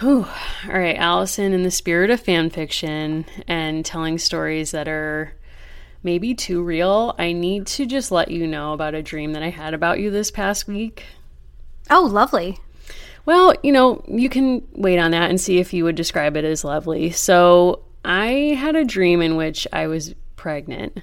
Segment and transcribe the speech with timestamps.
[0.00, 0.26] Whew.
[0.66, 5.34] All right, Allison, in the spirit of fan fiction and telling stories that are
[6.02, 9.50] maybe too real, I need to just let you know about a dream that I
[9.50, 11.04] had about you this past week.
[11.90, 12.58] Oh, lovely.
[13.26, 16.46] Well, you know, you can wait on that and see if you would describe it
[16.46, 17.10] as lovely.
[17.10, 21.02] So, I had a dream in which I was pregnant.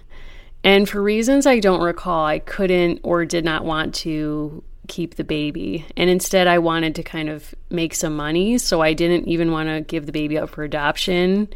[0.63, 5.23] And for reasons I don't recall, I couldn't or did not want to keep the
[5.23, 5.85] baby.
[5.95, 8.57] And instead, I wanted to kind of make some money.
[8.57, 11.49] So I didn't even want to give the baby up for adoption.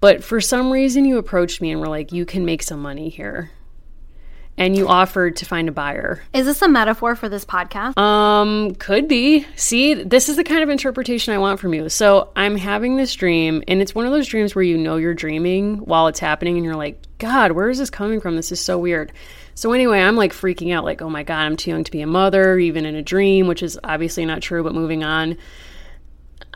[0.00, 3.08] But for some reason, you approached me and were like, you can make some money
[3.08, 3.50] here.
[4.56, 6.20] And you offered to find a buyer.
[6.32, 7.96] Is this a metaphor for this podcast?
[7.96, 9.46] Um, could be.
[9.54, 11.88] See, this is the kind of interpretation I want from you.
[11.88, 15.14] So I'm having this dream, and it's one of those dreams where you know you're
[15.14, 18.34] dreaming while it's happening, and you're like, God, where is this coming from?
[18.34, 19.12] This is so weird.
[19.58, 22.00] So anyway, I'm like freaking out, like, oh my God, I'm too young to be
[22.00, 25.36] a mother, even in a dream, which is obviously not true, but moving on.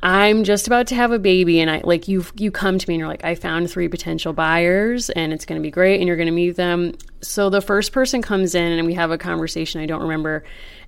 [0.00, 2.94] I'm just about to have a baby and I like you you come to me
[2.94, 6.06] and you're like I found three potential buyers and it's going to be great and
[6.06, 6.94] you're going to meet them.
[7.22, 10.44] So the first person comes in and we have a conversation I don't remember.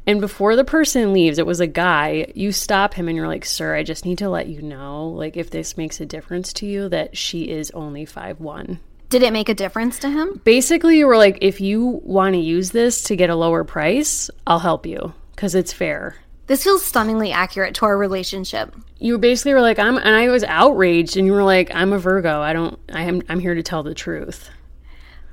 [0.06, 2.30] And before the person leaves, it was a guy.
[2.36, 5.36] You stop him and you're like, "Sir, I just need to let you know like
[5.36, 9.32] if this makes a difference to you that she is only five one." Did it
[9.32, 10.40] make a difference to him?
[10.44, 14.30] Basically, you were like, "If you want to use this to get a lower price,
[14.46, 18.74] I'll help you cuz it's fair." This feels stunningly accurate to our relationship.
[18.98, 21.98] You basically were like, I'm, and I was outraged, and you were like, I'm a
[21.98, 22.42] Virgo.
[22.42, 24.50] I don't, I am, I'm here to tell the truth.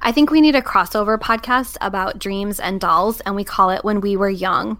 [0.02, 3.84] I think we need a crossover podcast about dreams and dolls, and we call it
[3.84, 4.78] When We Were Young.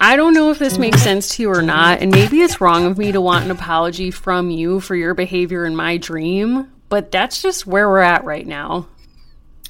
[0.00, 2.86] I don't know if this makes sense to you or not, and maybe it's wrong
[2.86, 7.10] of me to want an apology from you for your behavior in my dream, but
[7.10, 8.86] that's just where we're at right now.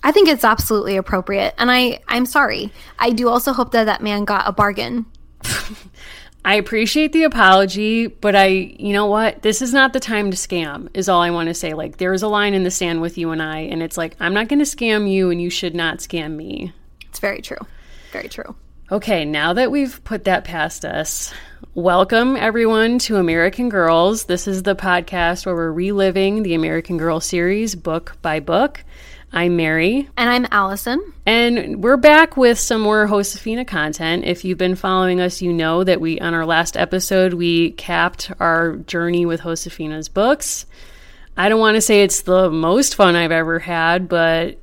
[0.03, 2.73] I think it's absolutely appropriate, and I I'm sorry.
[2.99, 5.07] I do also hope that that man got a bargain.
[6.45, 9.42] I appreciate the apology, but I, you know what?
[9.42, 11.75] This is not the time to scam, is all I want to say.
[11.75, 14.14] Like, there is a line in the sand with you and I, and it's like,
[14.20, 16.73] I'm not going to scam you, and you should not scam me.
[17.08, 17.58] It's very true.
[18.13, 18.55] Very true.
[18.91, 21.35] Okay, now that we've put that past us,
[21.75, 24.25] welcome everyone to American Girls.
[24.25, 28.83] This is the podcast where we're reliving the American Girl series book by book.
[29.31, 30.09] I'm Mary.
[30.17, 31.13] And I'm Allison.
[31.27, 34.25] And we're back with some more Josefina content.
[34.25, 38.33] If you've been following us, you know that we, on our last episode, we capped
[38.41, 40.65] our journey with Josefina's books.
[41.37, 44.59] I don't want to say it's the most fun I've ever had, but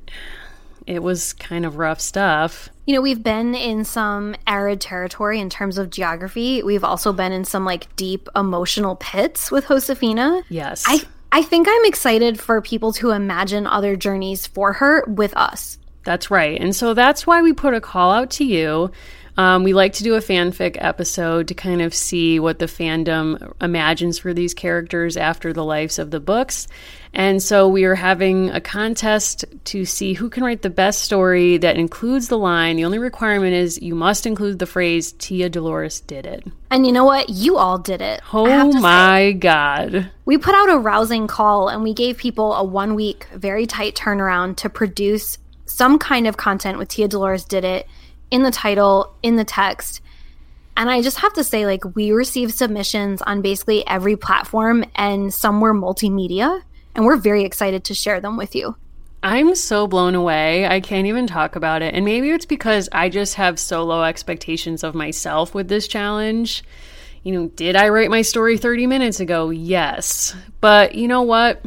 [0.84, 2.70] it was kind of rough stuff.
[2.86, 6.62] You know, we've been in some arid territory in terms of geography.
[6.62, 10.42] We've also been in some like deep emotional pits with Josefina.
[10.48, 10.84] Yes.
[10.86, 11.02] I
[11.32, 15.78] I think I'm excited for people to imagine other journeys for her with us.
[16.04, 16.58] That's right.
[16.60, 18.92] And so that's why we put a call out to you.
[19.36, 23.52] Um, we like to do a fanfic episode to kind of see what the fandom
[23.60, 26.68] imagines for these characters after the lives of the books.
[27.12, 31.58] And so we are having a contest to see who can write the best story
[31.58, 32.76] that includes the line.
[32.76, 36.46] The only requirement is you must include the phrase Tia Dolores did it.
[36.70, 37.28] And you know what?
[37.28, 38.22] You all did it.
[38.32, 39.32] Oh my say.
[39.34, 40.10] God.
[40.24, 43.94] We put out a rousing call and we gave people a one week, very tight
[43.94, 47.86] turnaround to produce some kind of content with Tia Dolores did it
[48.30, 50.00] in the title, in the text.
[50.76, 55.32] And I just have to say, like, we received submissions on basically every platform, and
[55.32, 56.62] some were multimedia,
[56.94, 58.76] and we're very excited to share them with you.
[59.22, 60.66] I'm so blown away.
[60.66, 61.94] I can't even talk about it.
[61.94, 66.62] And maybe it's because I just have so low expectations of myself with this challenge.
[67.22, 69.50] You know, did I write my story 30 minutes ago?
[69.50, 70.36] Yes.
[70.60, 71.60] But you know what?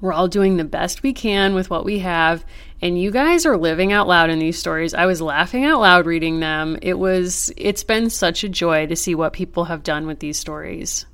[0.00, 2.44] We're all doing the best we can with what we have.
[2.80, 4.94] And you guys are living out loud in these stories.
[4.94, 6.78] I was laughing out loud reading them.
[6.80, 10.38] It was, it's been such a joy to see what people have done with these
[10.38, 11.04] stories.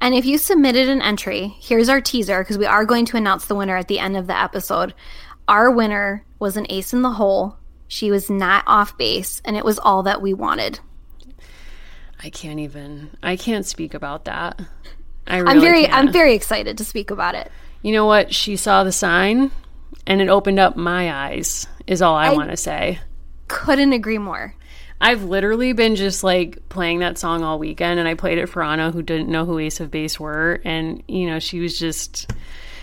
[0.00, 3.46] And if you submitted an entry, here's our teaser because we are going to announce
[3.46, 4.94] the winner at the end of the episode.
[5.48, 7.56] Our winner was an ace in the hole.
[7.88, 10.80] She was not off base, and it was all that we wanted.
[12.22, 13.10] I can't even.
[13.22, 14.60] I can't speak about that.
[15.26, 15.82] I really I'm very.
[15.82, 15.94] Can't.
[15.94, 17.50] I'm very excited to speak about it
[17.86, 18.34] you know what?
[18.34, 19.52] She saw the sign
[20.06, 23.00] and it opened up my eyes, is all I, I want to say.
[23.48, 24.54] Couldn't agree more.
[25.00, 28.62] I've literally been just like playing that song all weekend, and I played it for
[28.62, 30.60] Anna, who didn't know who Ace of Base were.
[30.64, 32.30] And, you know, she was just,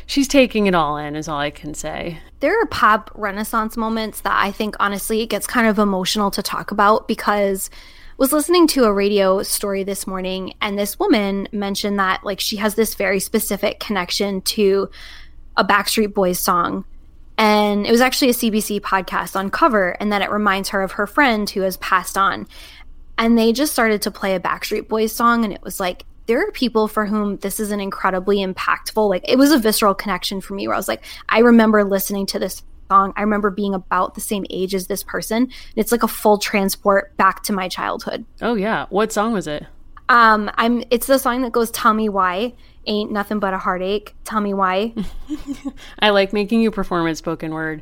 [0.06, 2.20] she's taking it all in, is all I can say.
[2.40, 6.44] There are pop renaissance moments that I think, honestly, it gets kind of emotional to
[6.44, 7.70] talk about because
[8.18, 12.58] was listening to a radio story this morning and this woman mentioned that like she
[12.58, 14.90] has this very specific connection to
[15.58, 16.86] a Backstreet Boys song
[17.38, 21.08] And it was actually a CBC podcast Uncover, and that it reminds her of her
[21.08, 22.48] friend who has passed on.
[23.18, 26.48] And they just started to play a Backstreet Boys song, and it was like, there
[26.48, 30.42] are people for whom this is an incredibly impactful, like, it was a visceral connection
[30.42, 33.14] for me where I was like, I remember listening to this song.
[33.16, 35.50] I remember being about the same age as this person.
[35.76, 38.26] It's like a full transport back to my childhood.
[38.42, 38.86] Oh, yeah.
[38.90, 39.66] What song was it?
[40.10, 40.84] Um, I'm.
[40.92, 42.54] It's the song that goes "Tell Me Why."
[42.86, 44.14] Ain't nothing but a heartache.
[44.26, 44.94] Tell me why.
[46.00, 47.82] I like making you perform a spoken word.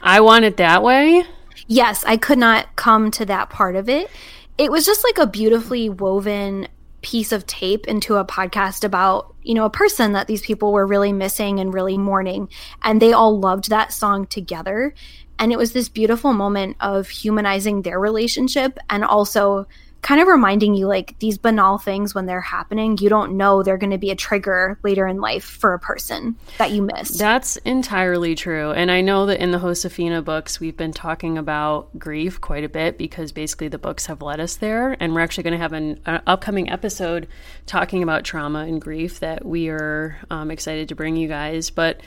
[0.00, 1.24] I want it that way.
[1.68, 4.10] Yes, I could not come to that part of it.
[4.58, 6.68] It was just like a beautifully woven
[7.02, 10.86] piece of tape into a podcast about, you know, a person that these people were
[10.86, 12.48] really missing and really mourning.
[12.82, 14.94] And they all loved that song together.
[15.38, 19.66] And it was this beautiful moment of humanizing their relationship and also
[20.02, 23.78] kind of reminding you like these banal things when they're happening, you don't know they're
[23.78, 27.18] going to be a trigger later in life for a person that you missed.
[27.18, 28.72] That's entirely true.
[28.72, 32.68] And I know that in the Josefina books, we've been talking about grief quite a
[32.68, 34.96] bit because basically the books have led us there.
[34.98, 37.28] And we're actually going to have an, an, upcoming episode
[37.66, 41.70] talking about trauma and grief that we are um, excited to bring you guys.
[41.70, 42.00] But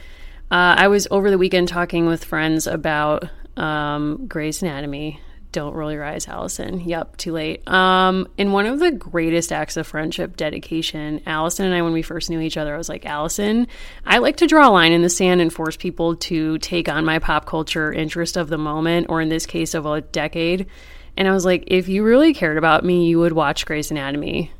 [0.51, 5.21] uh, I was over the weekend talking with friends about um, Grey's Anatomy
[5.55, 6.81] don't roll your eyes, Allison.
[6.81, 7.65] Yep, too late.
[7.65, 12.01] Um, in one of the greatest acts of friendship dedication, Allison and I, when we
[12.01, 13.65] first knew each other, I was like, Allison,
[14.05, 17.05] I like to draw a line in the sand and force people to take on
[17.05, 20.67] my pop culture interest of the moment, or in this case, of a decade.
[21.15, 24.51] And I was like, if you really cared about me, you would watch Grey's Anatomy.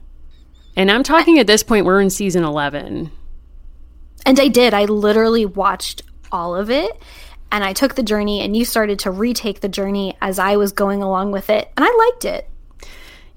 [0.78, 3.12] And I'm talking at this point, we're in season 11.
[4.26, 4.74] And I did.
[4.74, 6.90] I literally watched all of it
[7.56, 10.74] and I took the journey and you started to retake the journey as I was
[10.74, 11.72] going along with it.
[11.78, 12.50] And I liked it.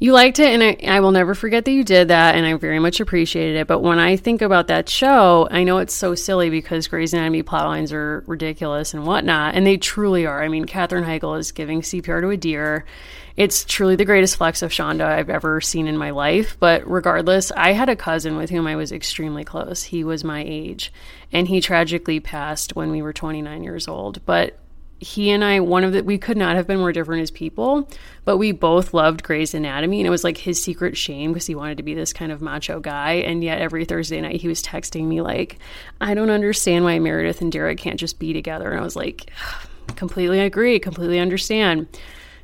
[0.00, 2.55] You liked it, and I, I will never forget that you did that, and I
[2.55, 3.67] very much appreciated it.
[3.67, 7.43] But when I think about that show, I know it's so silly because Grey's Anatomy
[7.43, 10.41] plotlines are ridiculous and whatnot, and they truly are.
[10.41, 12.85] I mean, Katherine Heigl is giving CPR to a deer.
[13.37, 16.56] It's truly the greatest flex of Shonda I've ever seen in my life.
[16.61, 19.83] But regardless, I had a cousin with whom I was extremely close.
[19.83, 20.93] He was my age,
[21.33, 24.25] and he tragically passed when we were 29 years old.
[24.25, 24.56] But
[25.00, 27.89] he and I, one of the, we could not have been more different as people,
[28.25, 30.00] but we both loved Grey's Anatomy.
[30.00, 32.43] And it was like his secret shame because he wanted to be this kind of
[32.43, 33.15] macho guy.
[33.15, 35.59] And yet every Thursday night he was texting me, like,
[36.00, 38.71] I don't understand why Meredith and Derek can't just be together.
[38.71, 39.31] And I was like,
[39.95, 41.87] completely agree, completely understand.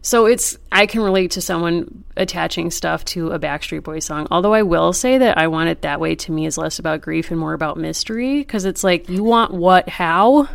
[0.04, 4.28] So it's, I can relate to someone attaching stuff to a Backstreet Boys song.
[4.30, 7.00] Although I will say that I want it that way to me is less about
[7.00, 10.46] grief and more about mystery because it's like, you want what, how?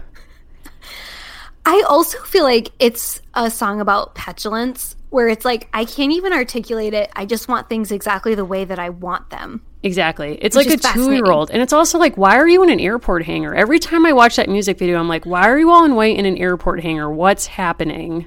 [1.65, 6.33] I also feel like it's a song about petulance where it's like I can't even
[6.33, 7.11] articulate it.
[7.15, 9.61] I just want things exactly the way that I want them.
[9.81, 10.38] Exactly.
[10.41, 11.51] It's like a two year old.
[11.51, 13.56] And it's also like, why are you in an airport hangar?
[13.56, 16.17] Every time I watch that music video, I'm like, why are you all in white
[16.17, 17.09] in an airport hangar?
[17.09, 18.25] What's happening?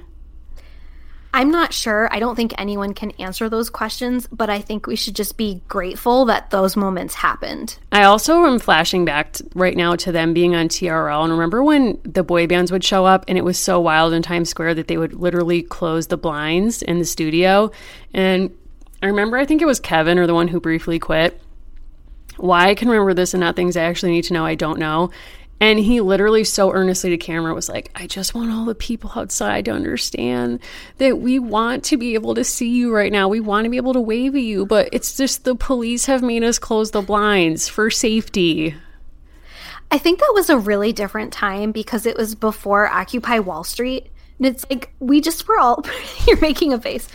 [1.35, 2.07] I'm not sure.
[2.13, 5.63] I don't think anyone can answer those questions, but I think we should just be
[5.67, 7.79] grateful that those moments happened.
[7.91, 11.23] I also am flashing back right now to them being on TRL.
[11.23, 14.21] And remember when the boy bands would show up and it was so wild in
[14.21, 17.71] Times Square that they would literally close the blinds in the studio?
[18.13, 18.55] And
[19.01, 21.41] I remember, I think it was Kevin or the one who briefly quit.
[22.37, 24.77] Why I can remember this and not things I actually need to know, I don't
[24.77, 25.09] know.
[25.59, 29.11] And he literally so earnestly to camera was like, I just want all the people
[29.15, 30.59] outside to understand
[30.97, 33.29] that we want to be able to see you right now.
[33.29, 36.21] We want to be able to wave at you, but it's just the police have
[36.21, 38.75] made us close the blinds for safety.
[39.89, 44.07] I think that was a really different time because it was before Occupy Wall Street.
[44.39, 45.85] And it's like we just were all,
[46.27, 47.07] you're making a face.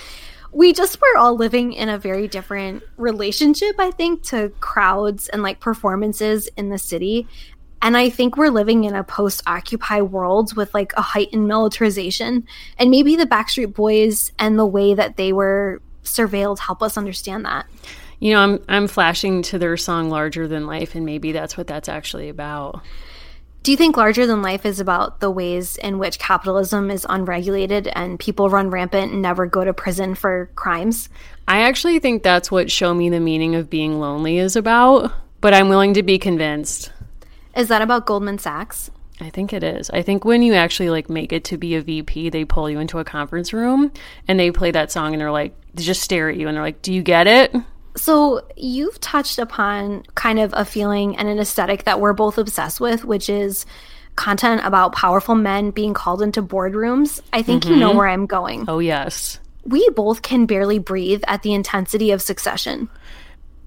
[0.53, 5.43] We just were all living in a very different relationship, I think, to crowds and
[5.43, 7.27] like performances in the city.
[7.81, 12.47] And I think we're living in a post Occupy world with like a heightened militarization.
[12.79, 17.45] And maybe the Backstreet Boys and the way that they were surveilled help us understand
[17.45, 17.67] that.
[18.19, 21.69] You know, I'm I'm flashing to their song Larger Than Life and maybe that's what
[21.69, 22.83] that's actually about.
[23.63, 27.89] Do you think Larger Than Life is about the ways in which capitalism is unregulated
[27.89, 31.09] and people run rampant and never go to prison for crimes?
[31.47, 35.55] I actually think that's what Show Me the Meaning of Being Lonely is about, but
[35.55, 36.93] I'm willing to be convinced.
[37.59, 38.89] Is that about Goldman Sachs?
[39.21, 39.91] I think it is.
[39.91, 42.79] I think when you actually like make it to be a VP, they pull you
[42.79, 43.91] into a conference room
[44.29, 46.63] and they play that song and they're like they just stare at you and they're
[46.63, 47.53] like, "Do you get it?"
[47.97, 52.81] So, you've touched upon kind of a feeling and an aesthetic that we're both obsessed
[52.81, 53.67] with, which is
[54.15, 57.21] content about powerful men being called into boardrooms.
[57.33, 57.75] I think mm-hmm.
[57.75, 57.99] you know mm-hmm.
[57.99, 58.67] where I'm going.
[58.69, 59.41] Oh, yes.
[59.65, 62.89] We both can barely breathe at the intensity of succession.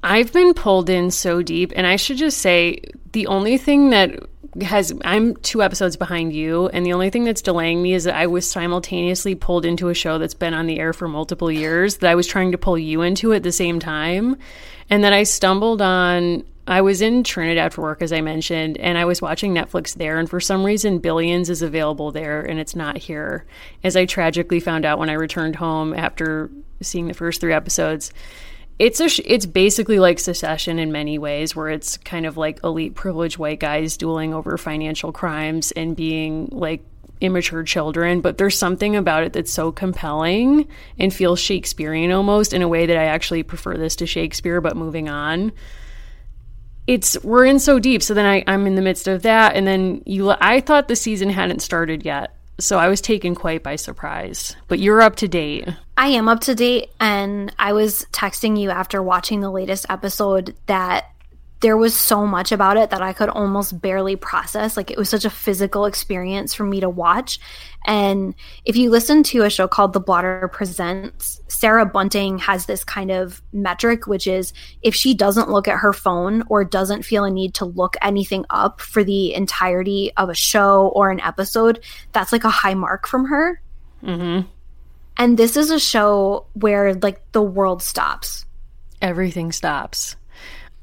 [0.03, 2.81] I've been pulled in so deep, and I should just say
[3.11, 4.19] the only thing that
[4.61, 8.15] has I'm two episodes behind you, and the only thing that's delaying me is that
[8.15, 11.97] I was simultaneously pulled into a show that's been on the air for multiple years
[11.97, 14.37] that I was trying to pull you into at the same time,
[14.89, 16.43] and then I stumbled on.
[16.67, 20.19] I was in Trinidad for work, as I mentioned, and I was watching Netflix there,
[20.19, 23.45] and for some reason, Billions is available there, and it's not here,
[23.83, 28.13] as I tragically found out when I returned home after seeing the first three episodes
[28.81, 32.59] it's a sh- it's basically like Succession in many ways where it's kind of like
[32.63, 36.83] elite privileged white guys dueling over financial crimes and being like
[37.21, 42.63] immature children but there's something about it that's so compelling and feels shakespearean almost in
[42.63, 45.51] a way that i actually prefer this to shakespeare but moving on.
[46.87, 49.67] It's we're in so deep so then I, i'm in the midst of that and
[49.67, 53.75] then you i thought the season hadn't started yet so I was taken quite by
[53.75, 54.55] surprise.
[54.67, 55.67] But you're up to date.
[55.97, 60.55] I am up to date, and I was texting you after watching the latest episode
[60.67, 61.10] that
[61.61, 64.75] there was so much about it that I could almost barely process.
[64.75, 67.39] Like it was such a physical experience for me to watch.
[67.85, 68.33] And
[68.65, 73.11] if you listen to a show called The Blotter Presents, Sarah Bunting has this kind
[73.11, 77.31] of metric, which is if she doesn't look at her phone or doesn't feel a
[77.31, 81.79] need to look anything up for the entirety of a show or an episode,
[82.11, 83.61] that's like a high mark from her.
[84.03, 84.47] Mm-hmm.
[85.17, 88.45] And this is a show where like the world stops.
[88.99, 90.15] Everything stops.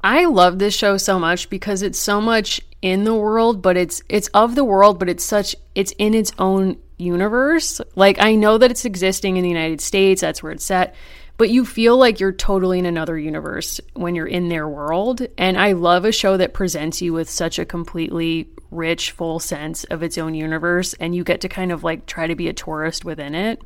[0.03, 4.01] I love this show so much because it's so much in the world, but it's
[4.07, 7.81] it's of the world, but it's such it's in its own universe.
[7.95, 10.95] Like I know that it's existing in the United States, that's where it's set,
[11.37, 15.25] but you feel like you're totally in another universe when you're in their world.
[15.37, 19.83] And I love a show that presents you with such a completely rich, full sense
[19.85, 22.53] of its own universe and you get to kind of like try to be a
[22.53, 23.61] tourist within it.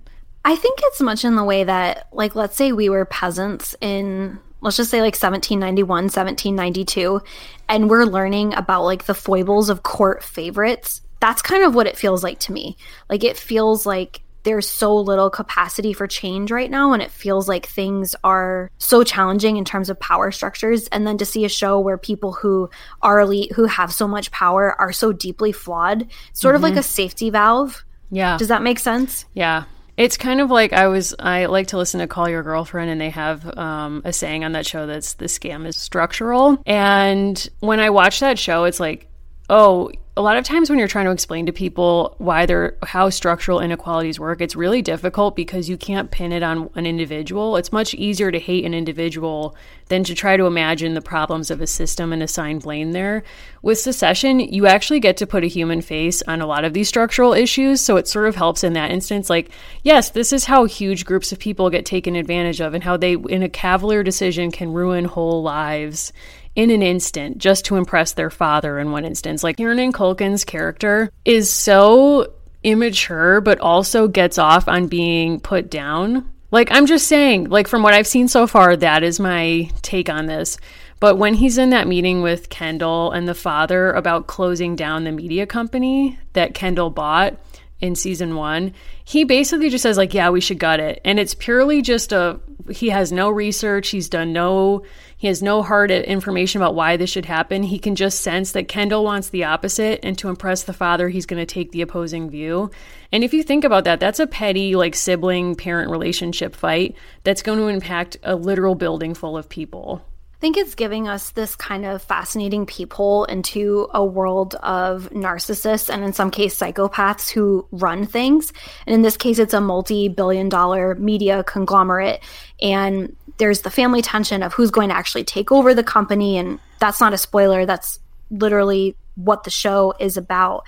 [0.45, 4.39] I think it's much in the way that like let's say we were peasants in
[4.63, 7.21] let's just say like 1791, 1792,
[7.69, 11.01] and we're learning about like the foibles of court favorites.
[11.19, 12.77] That's kind of what it feels like to me.
[13.09, 17.47] Like it feels like there's so little capacity for change right now and it feels
[17.47, 21.49] like things are so challenging in terms of power structures and then to see a
[21.49, 22.69] show where people who
[23.01, 26.55] are elite who have so much power are so deeply flawed sort mm-hmm.
[26.57, 26.79] of like mm-hmm.
[26.79, 29.63] a safety valve yeah does that make sense yeah
[29.97, 31.13] it's kind of like I was.
[31.19, 34.53] I like to listen to Call Your Girlfriend, and they have um, a saying on
[34.53, 36.61] that show that's the scam is structural.
[36.65, 39.07] And when I watch that show, it's like,
[39.49, 43.09] oh, a lot of times when you're trying to explain to people why they're how
[43.09, 47.55] structural inequalities work, it's really difficult because you can't pin it on an individual.
[47.57, 49.55] It's much easier to hate an individual
[49.87, 53.23] than to try to imagine the problems of a system and assign blame there.
[53.63, 56.87] With Succession, you actually get to put a human face on a lot of these
[56.87, 59.31] structural issues, so it sort of helps in that instance.
[59.31, 59.49] Like,
[59.81, 63.13] yes, this is how huge groups of people get taken advantage of and how they
[63.13, 66.13] in a cavalier decision can ruin whole lives
[66.55, 69.43] in an instant just to impress their father in one instance.
[69.43, 72.33] Like Kieran Culkin's character is so
[72.63, 76.29] immature, but also gets off on being put down.
[76.51, 80.07] Like, I'm just saying, like, from what I've seen so far, that is my take
[80.07, 80.57] on this.
[80.99, 85.11] But when he's in that meeting with Kendall and the father about closing down the
[85.11, 87.37] media company that Kendall bought
[87.81, 91.01] in season one, he basically just says, like, yeah, we should gut it.
[91.03, 93.89] And it's purely just a, he has no research.
[93.89, 94.85] He's done no,
[95.23, 97.63] he has no hard information about why this should happen.
[97.63, 101.25] He can just sense that Kendall wants the opposite, and to impress the father, he's
[101.25, 102.69] going to take the opposing view.
[103.09, 107.41] And if you think about that, that's a petty, like sibling parent relationship fight that's
[107.41, 110.03] going to impact a literal building full of people.
[110.33, 115.89] I think it's giving us this kind of fascinating peephole into a world of narcissists
[115.89, 118.51] and, in some case, psychopaths who run things.
[118.85, 122.21] And in this case, it's a multi billion dollar media conglomerate.
[122.61, 126.59] And there's the family tension of who's going to actually take over the company and
[126.79, 127.65] that's not a spoiler.
[127.65, 127.99] That's
[128.29, 130.63] literally what the show is about.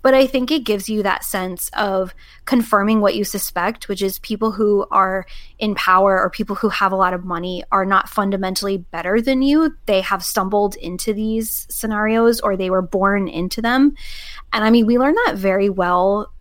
[0.00, 4.20] But i think it gives you that sense of confirming what you suspect which is
[4.20, 5.26] people who are
[5.58, 9.42] in power or people who have a lot of money are not fundamentally better than
[9.42, 9.76] you.
[9.86, 13.96] They have stumbled into these scenarios or they were born into them.
[14.52, 16.32] And i mean we learn that very well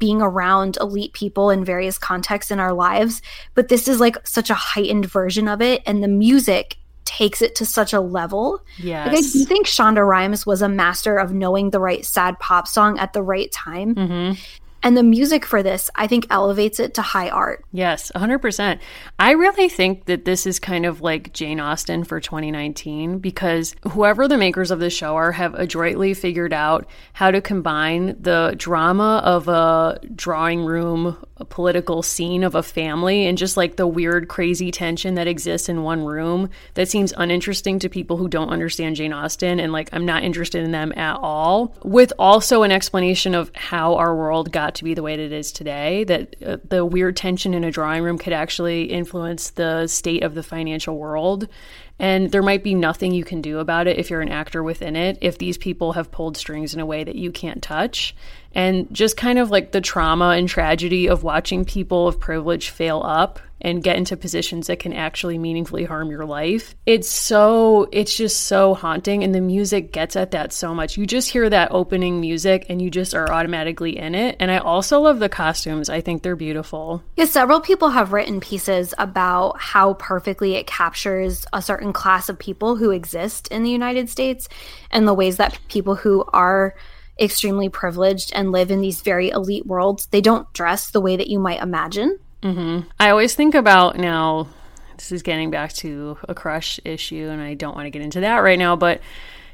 [0.00, 3.22] being around elite people in various contexts in our lives.
[3.54, 5.82] But this is like such a heightened version of it.
[5.86, 8.62] And the music takes it to such a level.
[8.78, 9.06] Yes.
[9.08, 12.66] Like I do think Shonda Rhimes was a master of knowing the right sad pop
[12.66, 13.94] song at the right time.
[13.94, 14.40] Mm-hmm.
[14.82, 17.64] And the music for this, I think, elevates it to high art.
[17.72, 18.78] Yes, 100%.
[19.18, 24.26] I really think that this is kind of like Jane Austen for 2019 because whoever
[24.26, 29.20] the makers of the show are have adroitly figured out how to combine the drama
[29.24, 31.16] of a drawing room
[31.48, 35.82] political scene of a family and just like the weird, crazy tension that exists in
[35.82, 39.58] one room that seems uninteresting to people who don't understand Jane Austen.
[39.58, 41.74] And like, I'm not interested in them at all.
[41.82, 45.32] With also an explanation of how our world got to be the way that it
[45.32, 49.86] is today, that uh, the weird tension in a drawing room could actually influence the
[49.86, 51.48] state of the financial world
[52.00, 54.96] and there might be nothing you can do about it if you're an actor within
[54.96, 58.16] it, if these people have pulled strings in a way that you can't touch.
[58.54, 63.02] And just kind of like the trauma and tragedy of watching people of privilege fail
[63.04, 66.74] up and get into positions that can actually meaningfully harm your life.
[66.86, 69.22] It's so, it's just so haunting.
[69.24, 70.96] And the music gets at that so much.
[70.96, 74.36] You just hear that opening music and you just are automatically in it.
[74.40, 77.02] And I also love the costumes, I think they're beautiful.
[77.16, 82.38] Yeah, several people have written pieces about how perfectly it captures a certain class of
[82.38, 84.48] people who exist in the United States
[84.90, 86.74] and the ways that people who are
[87.20, 91.28] extremely privileged and live in these very elite worlds, they don't dress the way that
[91.28, 92.18] you might imagine.
[92.42, 92.88] Mm-hmm.
[92.98, 94.48] I always think about now,
[94.96, 98.20] this is getting back to a crush issue, and I don't want to get into
[98.20, 99.00] that right now, but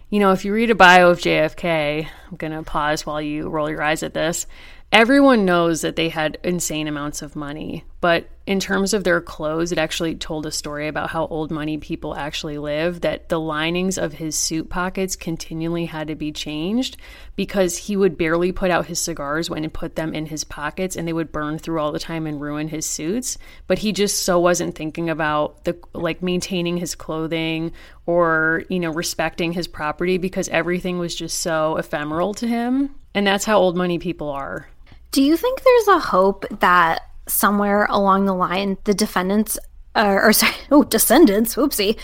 [0.09, 3.49] you know, if you read a bio of JFK, I'm going to pause while you
[3.49, 4.47] roll your eyes at this.
[4.93, 9.73] Everyone knows that they had insane amounts of money, but in terms of their clothes,
[9.73, 13.01] it actually told a story about how old money people actually live.
[13.01, 16.97] That the linings of his suit pockets continually had to be changed
[17.35, 20.95] because he would barely put out his cigars when he put them in his pockets
[20.95, 23.39] and they would burn through all the time and ruin his suits.
[23.67, 27.73] But he just so wasn't thinking about the like maintaining his clothing
[28.05, 32.95] or, you know, respecting his property because everything was just so ephemeral to him.
[33.15, 34.69] And that's how old money people are.
[35.11, 39.59] Do you think there's a hope that somewhere along the line, the defendants,
[39.95, 41.99] uh, or sorry, oh, descendants, oopsie,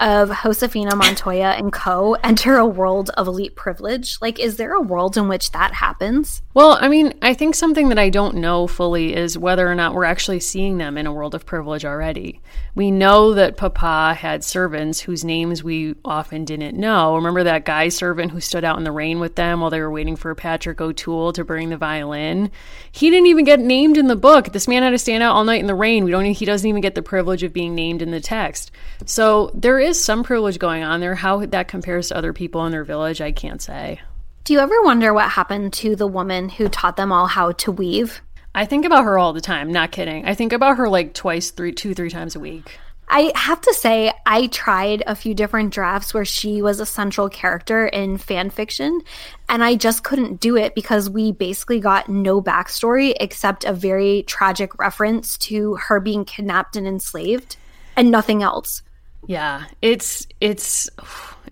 [0.00, 2.14] of Josefina Montoya and co.
[2.24, 4.18] enter a world of elite privilege?
[4.20, 6.42] Like, is there a world in which that happens?
[6.52, 9.94] Well, I mean, I think something that I don't know fully is whether or not
[9.94, 12.40] we're actually seeing them in a world of privilege already.
[12.74, 17.14] We know that Papa had servants whose names we often didn't know.
[17.16, 19.90] Remember that guy servant who stood out in the rain with them while they were
[19.90, 22.50] waiting for Patrick O'Toole to bring the violin?
[22.90, 24.52] He didn't even get named in the book.
[24.52, 26.04] This man had to stand out all night in the rain.
[26.04, 28.70] We don't he doesn't even get the privilege of being named in the text.
[29.04, 31.14] So, there is some privilege going on there.
[31.14, 34.00] How that compares to other people in their village, I can't say.
[34.44, 37.72] Do you ever wonder what happened to the woman who taught them all how to
[37.72, 38.20] weave?
[38.54, 40.26] I think about her all the time, not kidding.
[40.26, 42.78] I think about her like twice, three, two, three times a week.
[43.08, 47.28] I have to say, I tried a few different drafts where she was a central
[47.28, 49.02] character in fan fiction,
[49.48, 54.22] and I just couldn't do it because we basically got no backstory except a very
[54.22, 57.56] tragic reference to her being kidnapped and enslaved,
[57.96, 58.82] and nothing else.
[59.26, 60.88] Yeah, it's it's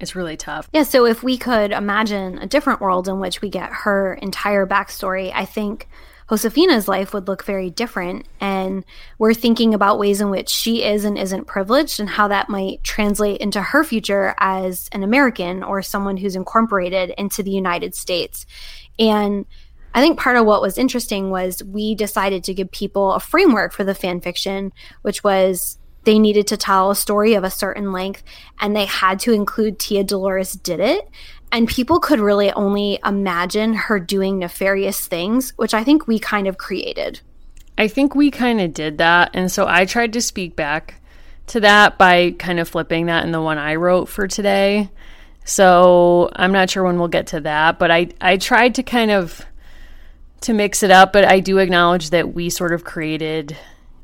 [0.01, 0.69] it's really tough.
[0.73, 4.67] Yeah, so if we could imagine a different world in which we get her entire
[4.67, 5.89] backstory, I think
[6.29, 8.27] Josefina's life would look very different.
[8.41, 8.85] And
[9.19, 12.83] we're thinking about ways in which she is and isn't privileged and how that might
[12.83, 18.47] translate into her future as an American or someone who's incorporated into the United States.
[18.99, 19.45] And
[19.95, 23.73] I think part of what was interesting was we decided to give people a framework
[23.73, 27.93] for the fan fiction, which was they needed to tell a story of a certain
[27.93, 28.23] length
[28.61, 31.09] and they had to include Tia Dolores did it.
[31.51, 36.47] And people could really only imagine her doing nefarious things, which I think we kind
[36.47, 37.21] of created.
[37.77, 39.31] I think we kind of did that.
[39.35, 41.01] And so I tried to speak back
[41.49, 44.91] to that by kind of flipping that in the one I wrote for today.
[45.45, 49.11] So I'm not sure when we'll get to that, but I, I tried to kind
[49.11, 49.45] of
[50.43, 53.57] to mix it up, but I do acknowledge that we sort of created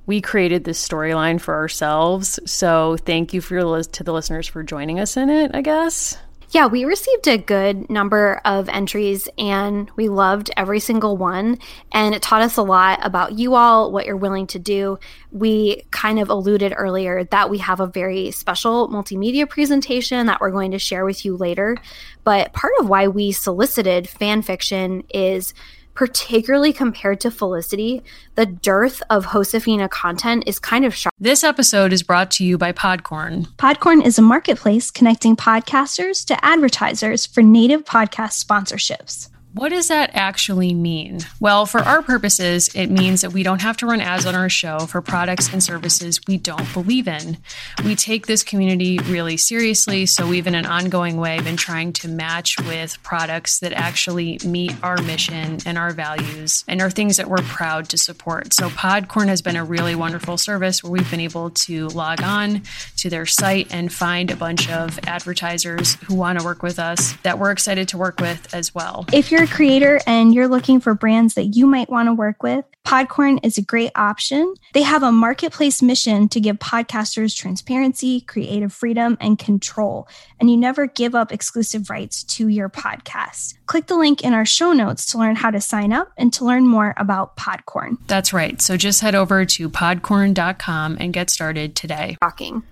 [0.09, 2.41] we created this storyline for ourselves.
[2.47, 6.17] So thank you for to the listeners for joining us in it, I guess.
[6.51, 11.59] Yeah, we received a good number of entries and we loved every single one.
[11.93, 14.99] And it taught us a lot about you all, what you're willing to do.
[15.31, 20.51] We kind of alluded earlier that we have a very special multimedia presentation that we're
[20.51, 21.77] going to share with you later.
[22.25, 25.53] But part of why we solicited fan fiction is
[25.99, 28.05] particularly compared to Felicity,
[28.37, 31.17] the dearth of Josefina content is kind of shocking.
[31.19, 33.49] This episode is brought to you by Podcorn.
[33.57, 39.29] Podcorn is a marketplace connecting podcasters to advertisers for native podcast sponsorships.
[39.55, 41.21] What does that actually mean?
[41.41, 44.51] Well, for our purposes, it means that we don't have to run ads on our
[44.51, 47.39] show for products and services we don't believe in.
[47.83, 52.09] We take this community really seriously, so we've in an ongoing way been trying to
[52.09, 57.31] match with products that actually meet our mission and our values and are things that
[57.31, 58.53] we're proud to support.
[58.53, 62.63] So Podcorn has been a really wonderful service where we've been able to log on
[62.99, 67.15] to their site and find a bunch of advertisers who want to work with us
[67.23, 69.07] that we're excited to work with as well.
[69.11, 72.13] If you're you're a creator and you're looking for brands that you might want to
[72.13, 74.53] work with, Podcorn is a great option.
[74.75, 80.09] They have a marketplace mission to give podcasters transparency, creative freedom, and control.
[80.41, 83.55] And you never give up exclusive rights to your podcast.
[83.67, 86.45] Click the link in our show notes to learn how to sign up and to
[86.45, 87.99] learn more about Podcorn.
[88.09, 88.61] That's right.
[88.61, 92.17] So just head over to podcorn.com and get started today.
[92.21, 92.65] Talking.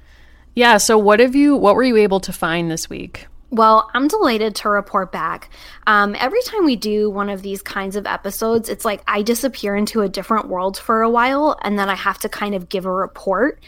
[0.57, 3.29] Yeah, so what have you what were you able to find this week?
[3.51, 5.51] Well, I'm delighted to report back.
[5.87, 9.77] Um, every time we do one of these kinds of episodes, it's like I disappear
[9.77, 12.87] into a different world for a while and then I have to kind of give
[12.87, 13.63] a report.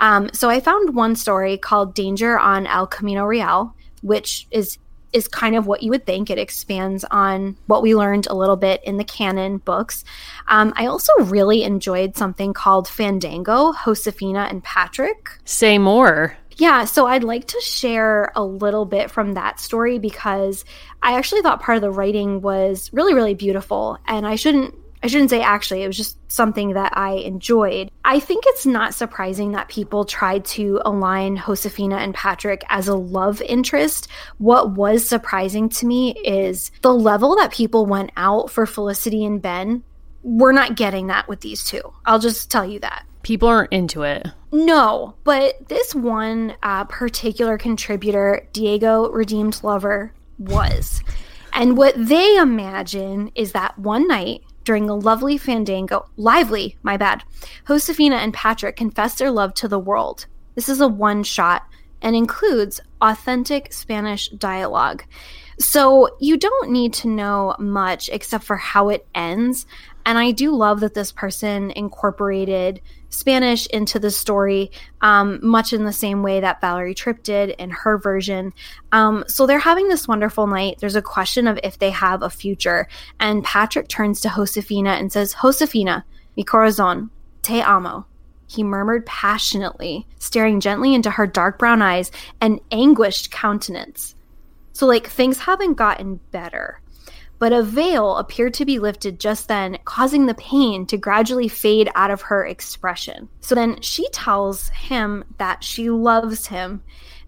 [0.00, 4.78] Um, so I found one story called Danger on El Camino Real, which is
[5.12, 6.30] is kind of what you would think.
[6.30, 10.04] It expands on what we learned a little bit in the canon books.
[10.46, 15.30] Um, I also really enjoyed something called Fandango, Josefina and Patrick.
[15.44, 16.36] Say more.
[16.60, 20.66] Yeah, so I'd like to share a little bit from that story because
[21.02, 23.96] I actually thought part of the writing was really, really beautiful.
[24.06, 27.90] And I shouldn't I shouldn't say actually, it was just something that I enjoyed.
[28.04, 32.94] I think it's not surprising that people tried to align Josefina and Patrick as a
[32.94, 34.08] love interest.
[34.36, 39.40] What was surprising to me is the level that people went out for Felicity and
[39.40, 39.82] Ben.
[40.22, 41.80] We're not getting that with these two.
[42.04, 43.06] I'll just tell you that.
[43.22, 44.26] People aren't into it.
[44.52, 51.02] No, but this one uh, particular contributor, Diego Redeemed Lover, was.
[51.52, 57.22] And what they imagine is that one night during a lovely fandango, lively, my bad,
[57.66, 60.26] Josefina and Patrick confess their love to the world.
[60.54, 61.62] This is a one shot
[62.02, 65.04] and includes authentic Spanish dialogue.
[65.58, 69.66] So you don't need to know much except for how it ends.
[70.06, 75.84] And I do love that this person incorporated Spanish into the story, um, much in
[75.84, 78.52] the same way that Valerie Tripp did in her version.
[78.92, 80.78] Um, so they're having this wonderful night.
[80.78, 82.88] There's a question of if they have a future.
[83.18, 86.04] And Patrick turns to Josefina and says, Josefina,
[86.36, 87.10] mi corazón,
[87.42, 88.06] te amo.
[88.46, 92.10] He murmured passionately, staring gently into her dark brown eyes
[92.40, 94.16] and anguished countenance.
[94.72, 96.80] So, like, things haven't gotten better
[97.40, 101.90] but a veil appeared to be lifted just then, causing the pain to gradually fade
[101.94, 103.28] out of her expression.
[103.40, 106.82] So then she tells him that she loves him,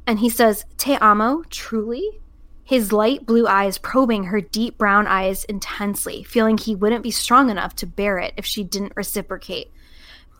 [0.06, 2.20] and he says, Te amo, truly?
[2.62, 7.48] His light blue eyes probing her deep brown eyes intensely, feeling he wouldn't be strong
[7.48, 9.72] enough to bear it if she didn't reciprocate.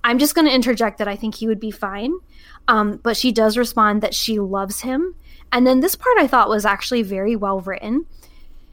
[0.05, 2.13] I'm just going to interject that I think he would be fine.
[2.69, 5.15] Um, but she does respond that she loves him.
[5.51, 8.07] And then this part I thought was actually very well written.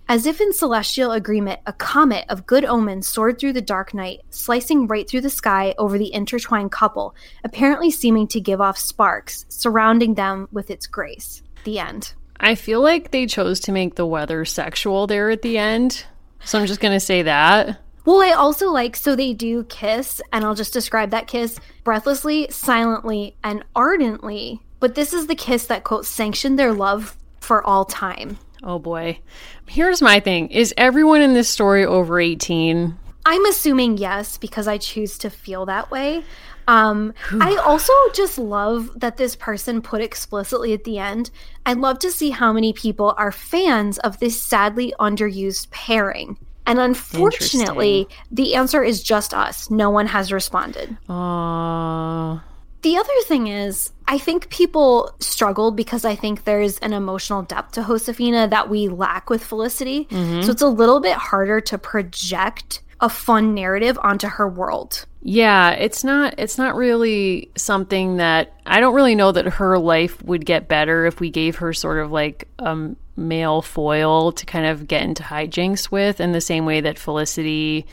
[0.10, 4.22] As if in celestial agreement, a comet of good omen soared through the dark night,
[4.32, 9.46] slicing right through the sky over the intertwined couple, apparently seeming to give off sparks,
[9.50, 11.44] surrounding them with its grace.
[11.64, 12.14] The end.
[12.40, 16.06] I feel like they chose to make the weather sexual there at the end.
[16.44, 17.80] So I'm just going to say that.
[18.04, 22.48] Well, I also like so they do kiss, and I'll just describe that kiss breathlessly,
[22.50, 24.60] silently, and ardently.
[24.80, 28.40] But this is the kiss that, quote, sanctioned their love for all time.
[28.64, 29.20] Oh boy.
[29.68, 32.98] Here's my thing Is everyone in this story over 18?
[33.26, 36.24] I'm assuming yes, because I choose to feel that way.
[36.68, 41.32] Um, I also just love that this person put explicitly at the end.
[41.66, 46.38] I'd love to see how many people are fans of this sadly underused pairing.
[46.68, 49.72] And unfortunately, the answer is just us.
[49.72, 50.96] No one has responded.
[51.10, 52.42] Aww.
[52.82, 57.74] The other thing is, I think people struggle because I think there's an emotional depth
[57.74, 60.06] to Josefina that we lack with Felicity.
[60.06, 60.44] Mm-hmm.
[60.44, 65.06] So it's a little bit harder to project a fun narrative onto her world.
[65.22, 70.22] Yeah, it's not it's not really something that I don't really know that her life
[70.24, 74.66] would get better if we gave her sort of like a male foil to kind
[74.66, 77.86] of get into hijinks with in the same way that Felicity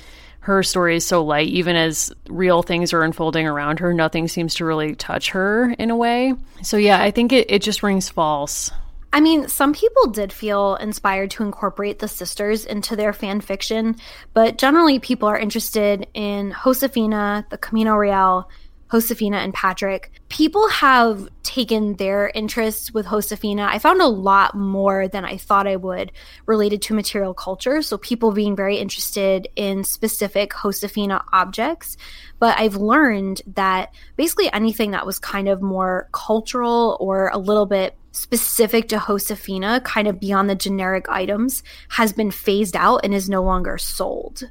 [0.46, 4.54] her story is so light, even as real things are unfolding around her, nothing seems
[4.54, 6.34] to really touch her in a way.
[6.62, 8.70] So, yeah, I think it, it just rings false.
[9.12, 13.96] I mean, some people did feel inspired to incorporate the sisters into their fan fiction,
[14.34, 18.48] but generally people are interested in Josefina, the Camino Real,
[18.90, 20.12] Josefina and Patrick.
[20.28, 23.66] People have taken their interests with Josefina.
[23.68, 26.12] I found a lot more than I thought I would
[26.46, 27.82] related to material culture.
[27.82, 31.96] So, people being very interested in specific Josefina objects.
[32.38, 37.66] But I've learned that basically anything that was kind of more cultural or a little
[37.66, 43.14] bit specific to Josefina, kind of beyond the generic items, has been phased out and
[43.14, 44.50] is no longer sold.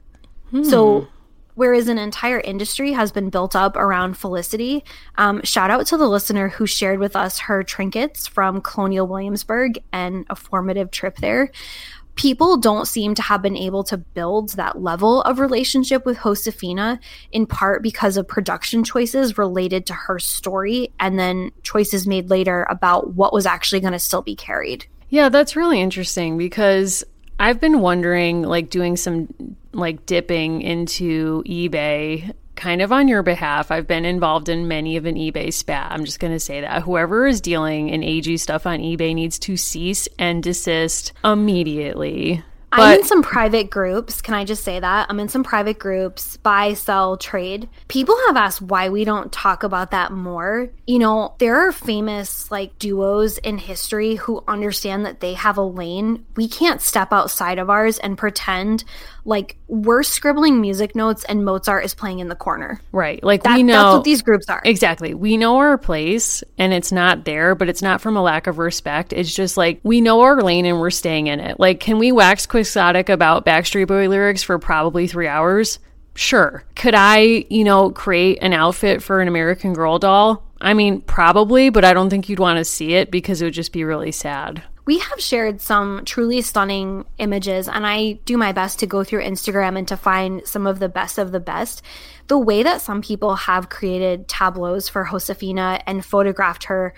[0.52, 0.64] Hmm.
[0.64, 1.08] So,
[1.56, 4.84] whereas an entire industry has been built up around Felicity.
[5.18, 9.80] Um, shout out to the listener who shared with us her trinkets from Colonial Williamsburg
[9.92, 11.52] and a formative trip there.
[12.16, 17.00] people don't seem to have been able to build that level of relationship with Josefina
[17.32, 22.66] in part because of production choices related to her story and then choices made later
[22.70, 24.86] about what was actually going to still be carried.
[25.10, 27.04] Yeah, that's really interesting because
[27.40, 29.28] I've been wondering, like, doing some
[29.74, 33.72] like dipping into eBay kind of on your behalf.
[33.72, 35.92] I've been involved in many of an eBay spat.
[35.92, 36.84] I'm just going to say that.
[36.84, 42.44] Whoever is dealing in AG stuff on eBay needs to cease and desist immediately.
[42.76, 44.22] But, I'm in some private groups.
[44.22, 45.08] Can I just say that?
[45.10, 47.70] I'm in some private groups, buy, sell, trade.
[47.88, 50.70] People have asked why we don't talk about that more.
[50.88, 55.64] You know, there are famous like duos in history who understand that they have a
[55.64, 56.26] lane.
[56.36, 58.84] We can't step outside of ours and pretend
[59.26, 62.80] like we're scribbling music notes and Mozart is playing in the corner.
[62.92, 63.22] Right.
[63.24, 64.62] Like that, we know that's what these groups are.
[64.64, 65.14] Exactly.
[65.14, 68.60] We know our place and it's not there, but it's not from a lack of
[68.60, 69.12] respect.
[69.12, 71.60] It's just like we know our lane and we're staying in it.
[71.60, 75.80] Like, can we wax quixotic about Backstreet Boy lyrics for probably three hours?
[76.14, 76.64] Sure.
[76.76, 80.44] Could I, you know, create an outfit for an American Girl doll?
[80.62, 83.54] I mean, probably, but I don't think you'd want to see it because it would
[83.54, 88.52] just be really sad we have shared some truly stunning images, and I do my
[88.52, 91.82] best to go through Instagram and to find some of the best of the best.
[92.28, 96.94] The way that some people have created tableaus for Josefina and photographed her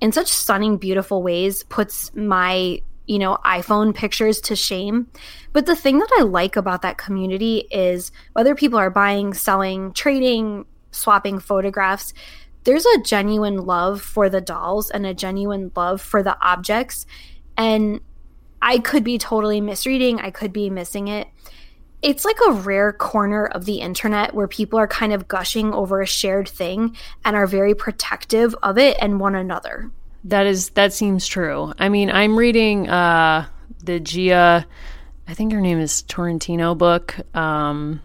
[0.00, 5.08] in such stunning, beautiful ways puts my you know, iPhone pictures to shame.
[5.52, 9.92] But the thing that I like about that community is whether people are buying, selling,
[9.94, 12.14] trading, swapping photographs,
[12.64, 17.04] there's a genuine love for the dolls and a genuine love for the objects.
[17.60, 18.00] And
[18.62, 21.28] I could be totally misreading, I could be missing it.
[22.00, 26.00] It's like a rare corner of the internet where people are kind of gushing over
[26.00, 29.90] a shared thing and are very protective of it and one another.
[30.24, 31.74] That is that seems true.
[31.78, 33.46] I mean, I'm reading uh
[33.84, 34.64] the Jia
[35.28, 37.14] I think her name is Tolentino book.
[37.36, 38.00] Um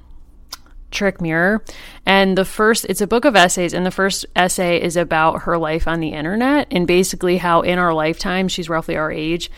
[0.91, 1.63] Trick Mirror.
[2.05, 5.57] And the first, it's a book of essays, and the first essay is about her
[5.57, 9.49] life on the internet and basically how in our lifetime, she's roughly our age,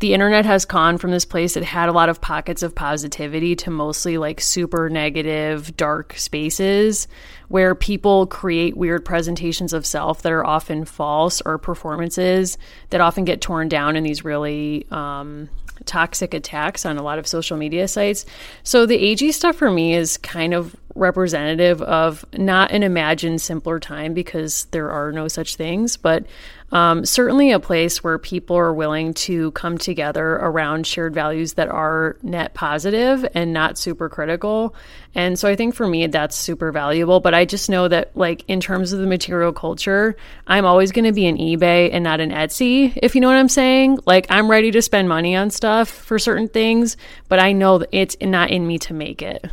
[0.00, 3.54] the internet has gone from this place that had a lot of pockets of positivity
[3.56, 7.06] to mostly like super negative, dark spaces
[7.48, 12.58] where people create weird presentations of self that are often false or performances
[12.90, 15.48] that often get torn down in these really um,
[15.84, 18.24] toxic attacks on a lot of social media sites.
[18.62, 23.80] So the AG stuff for me is kind of representative of not an imagined simpler
[23.80, 26.24] time because there are no such things, but
[26.72, 31.68] um, certainly a place where people are willing to come together around shared values that
[31.68, 34.74] are net positive and not super critical.
[35.14, 37.20] And so I think for me, that's super valuable.
[37.20, 40.16] But I just know that, like, in terms of the material culture,
[40.48, 43.36] I'm always going to be an eBay and not an Etsy, if you know what
[43.36, 44.00] I'm saying.
[44.04, 46.96] Like, I'm ready to spend money on stuff for certain things,
[47.28, 49.48] but I know that it's not in me to make it.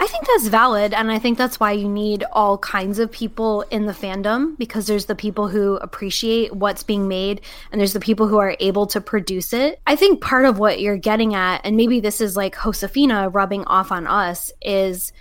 [0.00, 0.94] I think that's valid.
[0.94, 4.86] And I think that's why you need all kinds of people in the fandom because
[4.86, 7.40] there's the people who appreciate what's being made
[7.72, 9.80] and there's the people who are able to produce it.
[9.86, 13.64] I think part of what you're getting at, and maybe this is like Josefina rubbing
[13.64, 15.12] off on us, is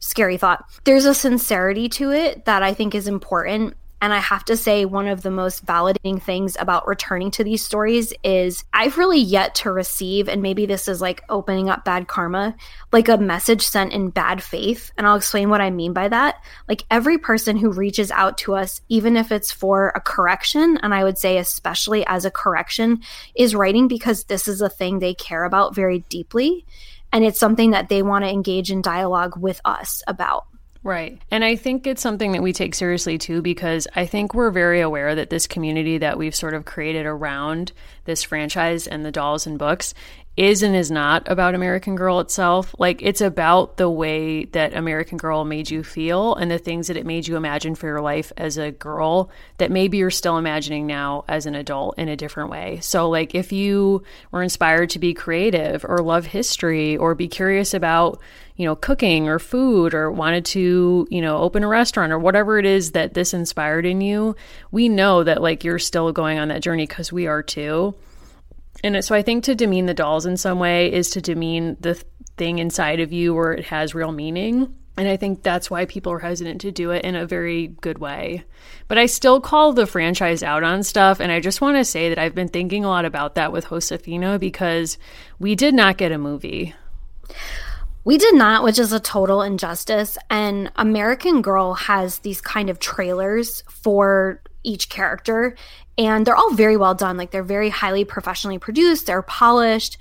[0.00, 0.64] scary thought.
[0.84, 4.84] There's a sincerity to it that I think is important and I have to say,
[4.84, 9.54] one of the most validating things about returning to these stories is I've really yet
[9.56, 12.54] to receive, and maybe this is like opening up bad karma,
[12.92, 14.92] like a message sent in bad faith.
[14.98, 16.42] And I'll explain what I mean by that.
[16.68, 20.92] Like every person who reaches out to us, even if it's for a correction, and
[20.92, 23.00] I would say especially as a correction,
[23.34, 26.66] is writing because this is a thing they care about very deeply.
[27.12, 30.46] And it's something that they want to engage in dialogue with us about.
[30.86, 31.20] Right.
[31.32, 34.80] And I think it's something that we take seriously too, because I think we're very
[34.80, 37.72] aware that this community that we've sort of created around
[38.04, 39.94] this franchise and the dolls and books
[40.36, 42.74] is and is not about American Girl itself.
[42.78, 46.96] Like, it's about the way that American Girl made you feel and the things that
[46.96, 50.86] it made you imagine for your life as a girl that maybe you're still imagining
[50.86, 52.80] now as an adult in a different way.
[52.82, 57.72] So, like, if you were inspired to be creative or love history or be curious
[57.72, 58.20] about,
[58.56, 62.58] you know, cooking or food or wanted to, you know, open a restaurant or whatever
[62.58, 64.36] it is that this inspired in you,
[64.70, 67.94] we know that, like, you're still going on that journey because we are too.
[68.84, 71.94] And so I think to demean the dolls in some way is to demean the
[72.36, 74.74] thing inside of you where it has real meaning.
[74.98, 77.98] And I think that's why people are hesitant to do it in a very good
[77.98, 78.44] way.
[78.88, 81.20] But I still call the franchise out on stuff.
[81.20, 83.66] And I just want to say that I've been thinking a lot about that with
[83.66, 84.96] Josefina because
[85.38, 86.74] we did not get a movie.
[88.04, 90.16] We did not, which is a total injustice.
[90.30, 95.54] And American Girl has these kind of trailers for each character
[95.96, 99.96] and they're all very well done like they're very highly professionally produced they're polished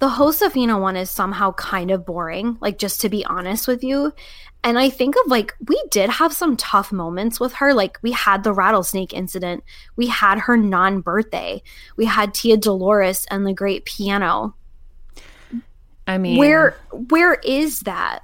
[0.00, 4.14] The Josefina one is somehow kind of boring, like just to be honest with you.
[4.64, 7.74] And I think of like, we did have some tough moments with her.
[7.74, 9.62] Like, we had the rattlesnake incident,
[9.96, 11.62] we had her non birthday,
[11.96, 14.54] we had Tia Dolores and the great piano.
[16.06, 18.20] I mean, Where where is that?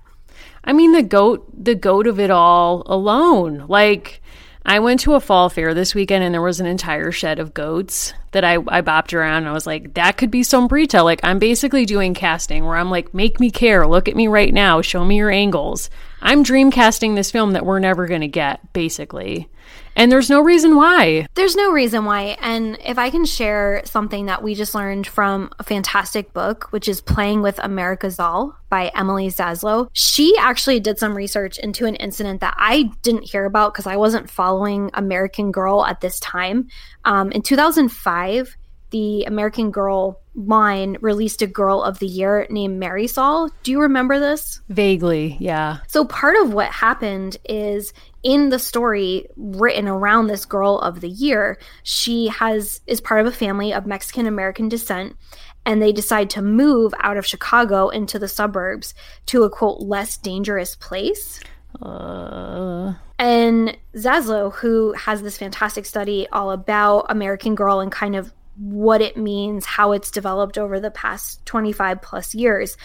[0.64, 3.66] I mean, the goat, the goat of it all alone.
[3.68, 4.22] Like,
[4.68, 7.54] I went to a fall fair this weekend and there was an entire shed of
[7.54, 11.02] goats that I, I bopped around and I was like, that could be Sombrita.
[11.02, 13.86] Like, I'm basically doing casting where I'm like, make me care.
[13.86, 14.82] Look at me right now.
[14.82, 15.88] Show me your angles.
[16.20, 19.48] I'm dream casting this film that we're never to get, basically.
[19.96, 21.26] And there's no reason why.
[21.34, 22.36] There's no reason why.
[22.42, 26.86] And if I can share something that we just learned from a fantastic book, which
[26.86, 31.94] is Playing with America's Doll by Emilie Zaslow, she actually did some research into an
[31.96, 36.68] incident that I didn't hear about because I wasn't following American Girl at this time.
[37.06, 38.56] Um, in 2005,
[38.90, 43.50] the American Girl line released a Girl of the Year named Marisol.
[43.62, 44.60] Do you remember this?
[44.68, 45.78] Vaguely, yeah.
[45.88, 47.92] So part of what happened is
[48.22, 53.26] in the story written around this Girl of the Year, she has is part of
[53.26, 55.16] a family of Mexican American descent
[55.64, 58.94] and they decide to move out of Chicago into the suburbs
[59.26, 61.40] to a quote less dangerous place.
[61.80, 68.32] Uh, And Zaslow, who has this fantastic study all about American Girl and kind of
[68.58, 72.76] what it means, how it's developed over the past 25 plus years,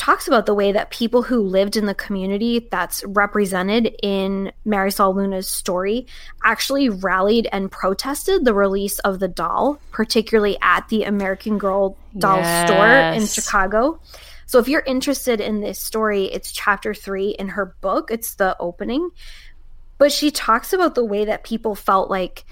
[0.00, 5.14] talks about the way that people who lived in the community that's represented in Marisol
[5.14, 6.06] Luna's story
[6.42, 12.42] actually rallied and protested the release of the doll, particularly at the American Girl doll
[12.66, 14.00] store in Chicago.
[14.50, 18.10] So if you're interested in this story, it's chapter three in her book.
[18.10, 19.10] It's the opening.
[19.96, 22.44] But she talks about the way that people felt like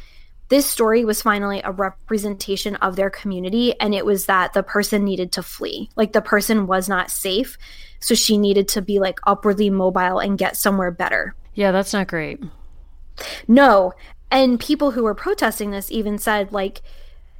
[0.48, 5.02] this story was finally a representation of their community and it was that the person
[5.02, 5.90] needed to flee.
[5.96, 7.58] Like the person was not safe.
[7.98, 11.34] So she needed to be like upwardly mobile and get somewhere better.
[11.54, 12.40] yeah, that's not great.
[13.48, 13.92] No.
[14.30, 16.80] And people who were protesting this even said, like,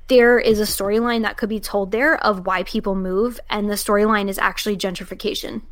[0.09, 3.75] there is a storyline that could be told there of why people move, and the
[3.75, 5.63] storyline is actually gentrification.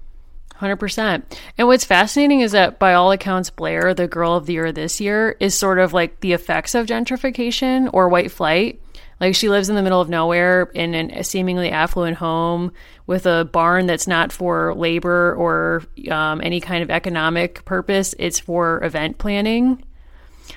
[0.60, 1.22] 100%.
[1.58, 5.00] And what's fascinating is that, by all accounts, Blair, the girl of the year this
[5.00, 8.80] year, is sort of like the effects of gentrification or white flight.
[9.20, 12.72] Like, she lives in the middle of nowhere in a seemingly affluent home
[13.06, 18.40] with a barn that's not for labor or um, any kind of economic purpose, it's
[18.40, 19.82] for event planning.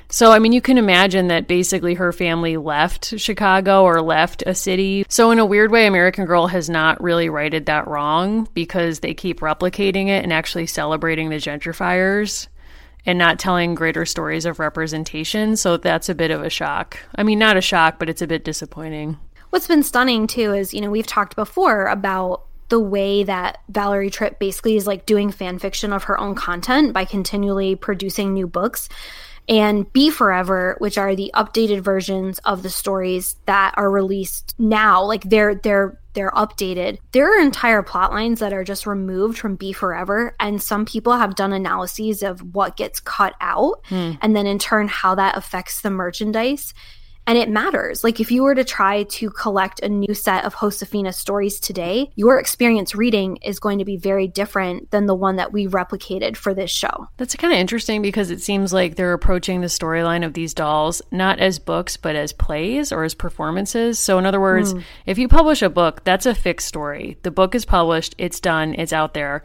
[0.10, 4.56] So, I mean, you can imagine that basically her family left Chicago or left a
[4.56, 5.06] city.
[5.10, 9.13] So, in a weird way, American Girl has not really righted that wrong because they
[9.13, 12.47] keep replicating it and actually celebrating the gentrifiers
[13.06, 15.56] and not telling greater stories of representation.
[15.56, 16.99] So, that's a bit of a shock.
[17.15, 19.17] I mean, not a shock, but it's a bit disappointing.
[19.49, 24.12] What's been stunning too is, you know, we've talked before about the way that Valerie
[24.12, 28.47] Tripp basically is like doing fan fiction of her own content by continually producing new
[28.47, 28.89] books.
[29.50, 35.04] And Be Forever, which are the updated versions of the stories that are released now,
[35.04, 37.00] like they're they're they're updated.
[37.12, 41.14] There are entire plot lines that are just removed from Be Forever, and some people
[41.14, 44.14] have done analyses of what gets cut out, hmm.
[44.22, 46.74] and then in turn how that affects the merchandise
[47.30, 48.04] and it matters.
[48.04, 52.10] Like if you were to try to collect a new set of Josefina stories today,
[52.15, 56.36] your experience reading is going to be very different than the one that we replicated
[56.36, 57.08] for this show.
[57.18, 61.04] That's kind of interesting because it seems like they're approaching the storyline of these dolls
[61.12, 64.00] not as books, but as plays or as performances.
[64.00, 64.80] So, in other words, hmm.
[65.06, 67.20] if you publish a book, that's a fixed story.
[67.22, 69.44] The book is published, it's done, it's out there.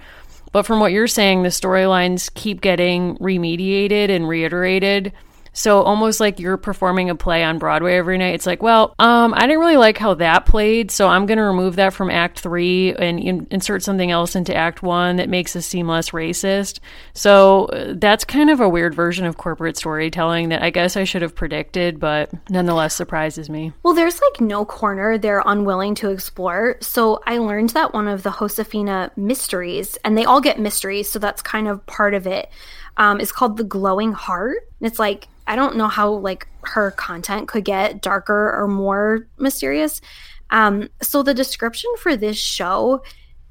[0.53, 5.13] But from what you're saying, the storylines keep getting remediated and reiterated.
[5.55, 8.35] So almost like you're performing a play on Broadway every night.
[8.35, 11.45] It's like, well, um, I didn't really like how that played, so I'm going to
[11.45, 15.55] remove that from Act Three and in- insert something else into Act One that makes
[15.55, 16.81] us seem less racist.
[17.15, 21.05] So uh, that's kind of a weird version of corporate storytelling that I guess I
[21.05, 23.73] should have predicted, but nonetheless surprises me.
[23.85, 26.77] Well, there's like no corner they're unwilling to explore.
[26.81, 31.21] So I learned that one of the Josefina mysteries, and they all get mysteries, so
[31.21, 32.51] that's kind of part of it,
[32.97, 34.69] um, is called The Glowing Heart.
[34.81, 39.27] And it's like, I don't know how like her content could get darker or more
[39.39, 40.01] mysterious.
[40.51, 43.03] Um, so the description for this show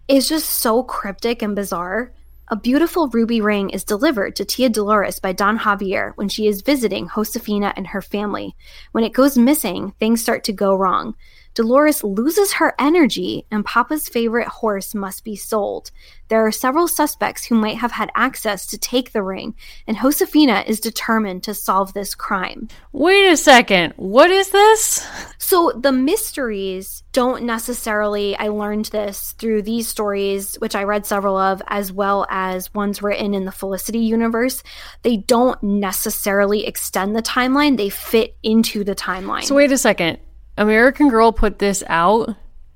[0.08, 2.12] is just so cryptic and bizarre.
[2.50, 6.62] A beautiful ruby ring is delivered to Tia Dolores by Don Javier when she is
[6.62, 8.56] visiting Josefina and her family.
[8.92, 11.16] When it goes missing, things start to go wrong.
[11.54, 15.92] Dolores loses her energy, and Papa's favorite horse must be sold.
[16.30, 19.54] There are several suspects who might have had access to take the ring,
[19.86, 22.70] and Josefina is determined to solve this crime.
[22.92, 23.94] Wait a second.
[23.98, 25.08] What is this?
[25.38, 31.38] So the mysteries don't necessarily, I learned this through these stories, which I read several
[31.38, 34.64] of, as well as ones written in the Felicity universe.
[35.04, 39.44] They don't necessarily extend the timeline, they fit into the timeline.
[39.44, 40.18] So, wait a second.
[40.58, 42.36] American Girl put this out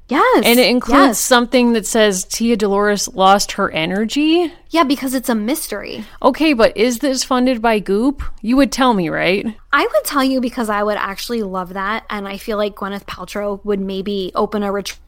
[0.09, 0.45] yes.
[0.45, 1.19] and it includes yes.
[1.19, 4.51] something that says Tia Dolores lost her energy.
[4.69, 6.05] Yeah, because it's a mystery.
[6.21, 8.23] Okay, but is this funded by Goop?
[8.41, 9.45] You would tell me, right?
[9.71, 12.05] I would tell you because I would actually love that.
[12.09, 14.99] And I feel like Gwyneth Paltrow would maybe open a retreat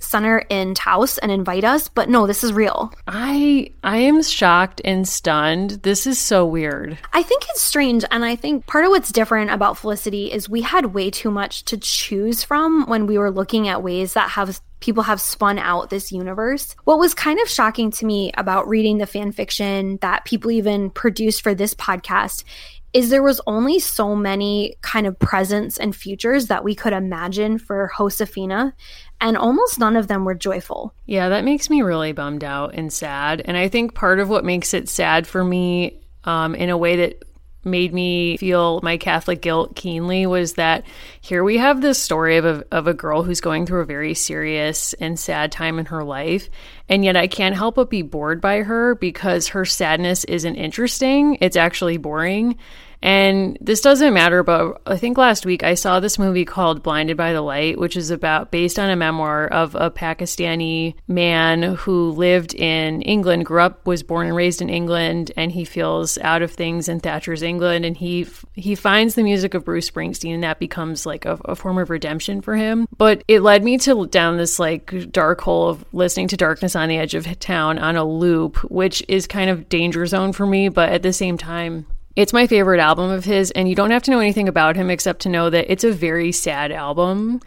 [0.00, 1.88] center in Taos and invite us.
[1.88, 2.92] But no, this is real.
[3.06, 5.82] I I am shocked and stunned.
[5.82, 6.98] This is so weird.
[7.12, 8.04] I think it's strange.
[8.10, 11.64] And I think part of what's different about Felicity is we had way too much
[11.66, 15.90] to choose from when we were looking at ways that have people have spun out
[15.90, 16.74] this universe.
[16.84, 20.90] What was kind of shocking to me about reading the fan fiction that people even
[20.90, 22.44] produced for this podcast
[22.92, 27.58] is there was only so many kind of presents and futures that we could imagine
[27.58, 28.74] for Josefina
[29.20, 30.94] and almost none of them were joyful.
[31.06, 33.42] Yeah, that makes me really bummed out and sad.
[33.44, 36.96] And I think part of what makes it sad for me um, in a way
[36.96, 37.22] that
[37.64, 40.84] made me feel my Catholic guilt keenly was that
[41.20, 44.14] here we have this story of a, of a girl who's going through a very
[44.14, 46.48] serious and sad time in her life.
[46.88, 51.38] And yet I can't help but be bored by her because her sadness isn't interesting.
[51.40, 52.56] It's actually boring.
[53.02, 57.16] And this doesn't matter, but I think last week I saw this movie called Blinded
[57.16, 62.10] by the Light, which is about based on a memoir of a Pakistani man who
[62.10, 66.42] lived in England, grew up, was born and raised in England, and he feels out
[66.42, 70.44] of things in Thatcher's England, and he he finds the music of Bruce Springsteen, and
[70.44, 72.86] that becomes like a, a form of redemption for him.
[72.98, 76.88] But it led me to down this like dark hole of listening to Darkness on
[76.88, 80.68] the Edge of Town on a loop, which is kind of danger zone for me,
[80.68, 81.86] but at the same time
[82.16, 84.90] it's my favorite album of his, and you don't have to know anything about him
[84.90, 87.40] except to know that it's a very sad album.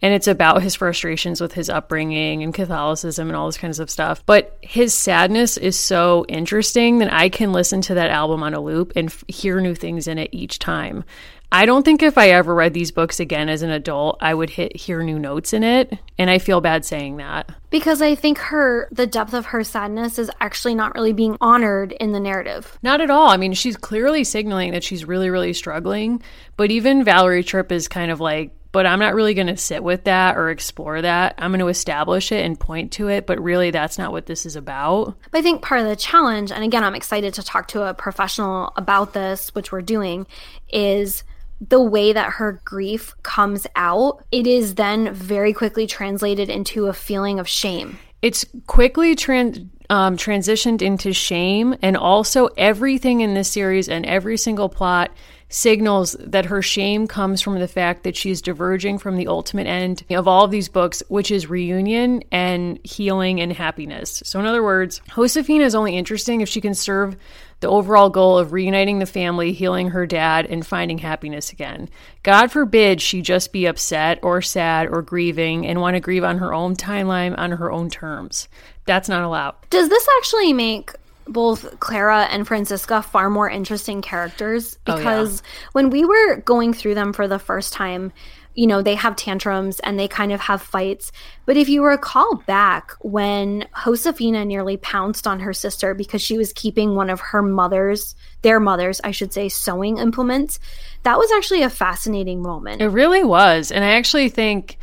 [0.00, 3.90] And it's about his frustrations with his upbringing and Catholicism and all this kinds of
[3.90, 4.24] stuff.
[4.26, 8.60] But his sadness is so interesting that I can listen to that album on a
[8.60, 11.02] loop and f- hear new things in it each time.
[11.50, 14.50] I don't think if I ever read these books again as an adult, I would
[14.50, 17.50] hit hear new notes in it, and I feel bad saying that.
[17.70, 21.92] Because I think her the depth of her sadness is actually not really being honored
[21.92, 22.78] in the narrative.
[22.82, 23.28] Not at all.
[23.28, 26.22] I mean, she's clearly signaling that she's really really struggling,
[26.56, 29.82] but even Valerie Tripp is kind of like but I'm not really going to sit
[29.82, 31.34] with that or explore that.
[31.38, 34.44] I'm going to establish it and point to it, but really that's not what this
[34.44, 35.16] is about.
[35.30, 37.94] But I think part of the challenge, and again, I'm excited to talk to a
[37.94, 40.26] professional about this, which we're doing,
[40.70, 41.24] is
[41.60, 46.92] the way that her grief comes out, it is then very quickly translated into a
[46.92, 47.98] feeling of shame.
[48.22, 54.36] It's quickly trans- um, transitioned into shame, and also everything in this series and every
[54.36, 55.10] single plot
[55.48, 60.04] signals that her shame comes from the fact that she's diverging from the ultimate end
[60.10, 64.22] of all of these books, which is reunion and healing and happiness.
[64.24, 67.16] So, in other words, Josefina is only interesting if she can serve
[67.60, 71.88] the overall goal of reuniting the family, healing her dad, and finding happiness again.
[72.22, 76.38] God forbid she just be upset or sad or grieving and want to grieve on
[76.38, 78.48] her own timeline, on her own terms.
[78.84, 79.56] That's not allowed.
[79.70, 80.92] Does this actually make
[81.28, 85.68] both Clara and Francisca far more interesting characters because oh, yeah.
[85.72, 88.12] when we were going through them for the first time,
[88.54, 91.12] you know, they have tantrums and they kind of have fights.
[91.46, 96.52] But if you recall back when Josefina nearly pounced on her sister because she was
[96.52, 100.58] keeping one of her mother's, their mother's, I should say, sewing implements,
[101.04, 102.82] that was actually a fascinating moment.
[102.82, 103.70] It really was.
[103.70, 104.76] And I actually think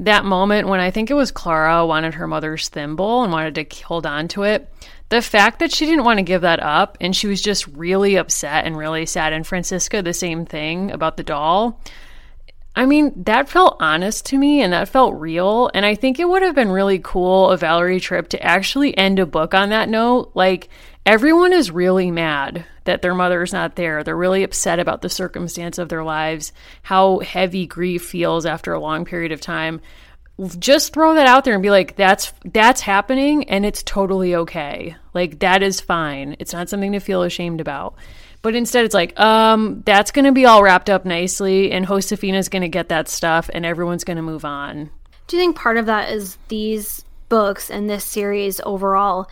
[0.00, 3.84] that moment when I think it was Clara wanted her mother's thimble and wanted to
[3.84, 4.72] hold on to it
[5.08, 8.16] the fact that she didn't want to give that up and she was just really
[8.16, 11.80] upset and really sad and francisca the same thing about the doll.
[12.76, 16.28] I mean that felt honest to me and that felt real and i think it
[16.28, 19.88] would have been really cool of valerie tripp to actually end a book on that
[19.88, 20.68] note like
[21.08, 24.04] everyone is really mad that their mother is not there.
[24.04, 26.52] They're really upset about the circumstance of their lives
[26.82, 29.80] how heavy grief feels after a long period of time.
[30.58, 34.96] Just throw that out there and be like that's that's happening and it's totally okay.
[35.14, 36.36] Like that is fine.
[36.40, 37.94] It's not something to feel ashamed about.
[38.42, 42.50] But instead it's like um that's going to be all wrapped up nicely and josefina's
[42.50, 44.90] going to get that stuff and everyone's going to move on.
[45.26, 49.26] Do you think part of that is these books and this series overall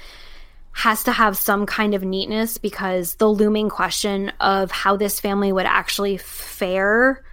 [0.77, 5.51] has to have some kind of neatness because the looming question of how this family
[5.51, 7.25] would actually fare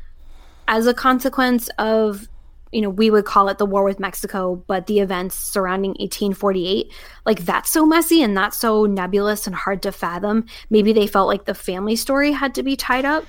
[0.66, 2.30] as a consequence of
[2.72, 6.92] you know, we would call it the war with Mexico, but the events surrounding 1848,
[7.26, 10.46] like that's so messy and that's so nebulous and hard to fathom.
[10.72, 13.26] Maybe they felt like the family story had to be tied up.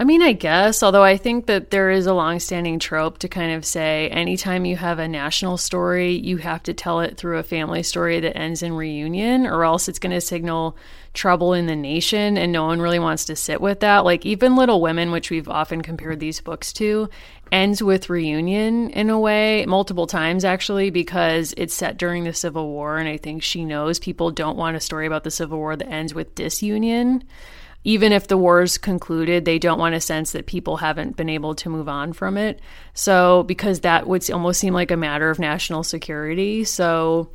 [0.00, 3.52] I mean, I guess, although I think that there is a longstanding trope to kind
[3.52, 7.42] of say anytime you have a national story, you have to tell it through a
[7.42, 10.74] family story that ends in reunion, or else it's going to signal
[11.12, 14.06] trouble in the nation, and no one really wants to sit with that.
[14.06, 17.10] Like, even Little Women, which we've often compared these books to,
[17.52, 22.68] ends with reunion in a way, multiple times actually, because it's set during the Civil
[22.68, 25.76] War, and I think she knows people don't want a story about the Civil War
[25.76, 27.22] that ends with disunion
[27.84, 31.54] even if the war's concluded, they don't want a sense that people haven't been able
[31.56, 32.60] to move on from it.
[32.92, 36.64] So, because that would almost seem like a matter of national security.
[36.64, 37.30] So,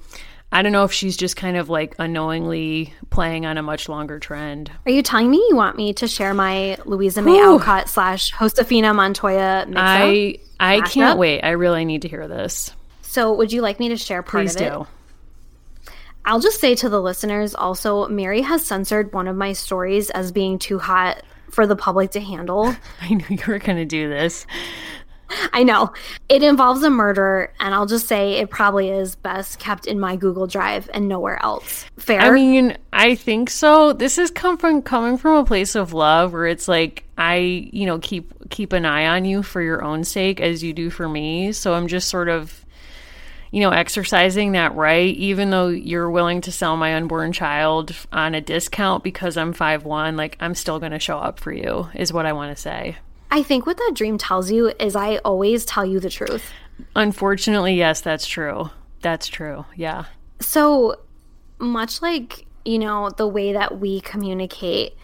[0.51, 4.19] I don't know if she's just kind of like unknowingly playing on a much longer
[4.19, 4.71] trend.
[4.85, 7.53] Are you telling me you want me to share my Louisa May Whew.
[7.53, 11.41] Alcott slash Josefina Montoya mix I I can't wait.
[11.41, 12.71] I really need to hear this.
[13.01, 14.87] So, would you like me to share part Please of it?
[16.25, 20.31] I'll just say to the listeners also, Mary has censored one of my stories as
[20.31, 21.21] being too hot
[21.51, 22.75] for the public to handle.
[23.01, 24.45] I knew you were going to do this.
[25.53, 25.91] I know.
[26.29, 30.15] It involves a murder, and I'll just say it probably is best kept in my
[30.15, 31.85] Google Drive and nowhere else.
[31.97, 32.21] Fair?
[32.21, 33.93] I mean, I think so.
[33.93, 37.37] This is come from coming from a place of love where it's like I,
[37.71, 40.89] you know, keep keep an eye on you for your own sake as you do
[40.89, 41.51] for me.
[41.51, 42.64] So I'm just sort of
[43.55, 48.35] you know, exercising that right, even though you're willing to sell my unborn child on
[48.35, 51.87] a discount because I'm five one, like I'm still going to show up for you,
[51.93, 52.97] is what I want to say.
[53.31, 56.51] I think what that dream tells you is I always tell you the truth.
[56.97, 58.71] Unfortunately, yes, that's true.
[58.99, 59.63] That's true.
[59.73, 60.03] Yeah.
[60.41, 60.97] So
[61.57, 64.97] much like, you know, the way that we communicate,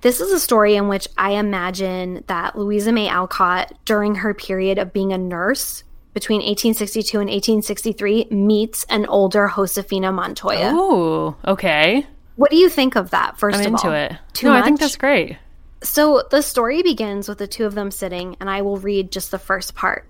[0.00, 4.78] this is a story in which I imagine that Louisa May Alcott, during her period
[4.78, 5.84] of being a nurse,
[6.18, 10.72] between 1862 and 1863 meets an older Josefina Montoya.
[10.74, 12.04] Oh, okay.
[12.34, 13.36] What do you think of that?
[13.38, 14.12] 1st I'm of into all, it.
[14.32, 14.62] Too no, much?
[14.62, 15.36] I think that's great.
[15.80, 19.30] So the story begins with the two of them sitting, and I will read just
[19.30, 20.08] the first part.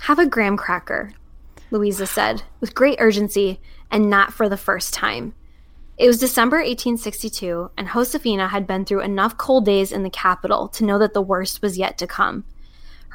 [0.00, 1.12] Have a graham cracker,
[1.70, 3.60] Louisa said, with great urgency,
[3.92, 5.34] and not for the first time.
[5.98, 10.66] It was December 1862, and Josefina had been through enough cold days in the capital
[10.70, 12.44] to know that the worst was yet to come.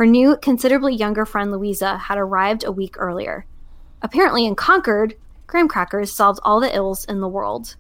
[0.02, 3.46] Her new, considerably younger friend Louisa had arrived a week earlier.
[4.02, 7.76] Apparently, in Concord, graham crackers solved all the ills in the world.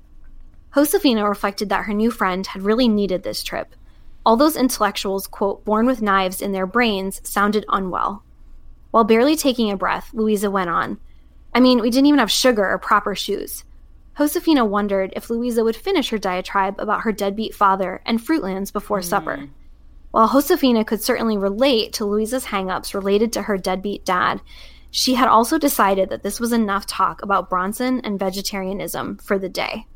[0.76, 3.76] Josefina reflected that her new friend had really needed this trip.
[4.24, 8.22] All those intellectuals, quote, born with knives in their brains, sounded unwell.
[8.92, 11.00] While barely taking a breath, Louisa went on.
[11.56, 13.64] I mean, we didn't even have sugar or proper shoes.
[14.20, 19.00] Josefina wondered if Louisa would finish her diatribe about her deadbeat father and Fruitlands before
[19.00, 19.06] mm.
[19.06, 19.50] supper.
[20.12, 24.42] While Josefina could certainly relate to Louisa's hangups related to her deadbeat dad,
[24.92, 29.50] she had also decided that this was enough talk about Bronson and vegetarianism for the
[29.50, 29.88] day.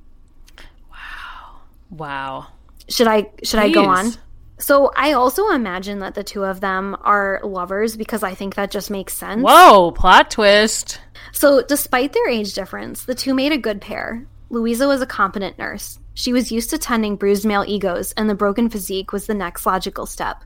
[0.89, 1.61] Wow.
[1.89, 2.47] Wow.
[2.88, 3.59] Should I should.
[3.59, 4.13] I go on?
[4.57, 8.72] So I also imagine that the two of them are lovers because I think that
[8.72, 9.43] just makes sense.
[9.43, 11.01] Whoa, plot twist.
[11.34, 14.26] So despite their age difference, the two made a good pair.
[14.49, 15.99] Louisa was a competent nurse.
[16.16, 19.66] She was used to tending bruised male egos, and the broken physique was the next
[19.66, 20.43] logical step.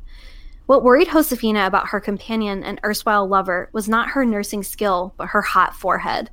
[0.66, 5.28] What worried Josefina about her companion and erstwhile lover was not her nursing skill, but
[5.28, 6.32] her hot forehead.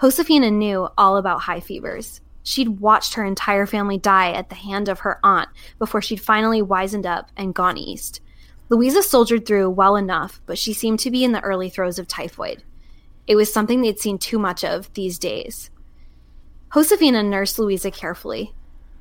[0.00, 2.20] Josefina knew all about high fevers.
[2.44, 5.48] She'd watched her entire family die at the hand of her aunt
[5.78, 8.20] before she'd finally wizened up and gone east.
[8.70, 12.06] Louisa soldiered through well enough, but she seemed to be in the early throes of
[12.06, 12.62] typhoid.
[13.26, 15.70] It was something they'd seen too much of these days.
[16.72, 18.54] Josefina nursed Louisa carefully.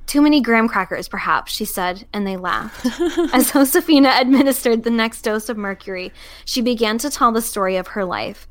[0.10, 2.84] Too many graham crackers, perhaps, she said, and they laughed.
[3.32, 6.12] As Josefina administered the next dose of mercury,
[6.46, 8.48] she began to tell the story of her life.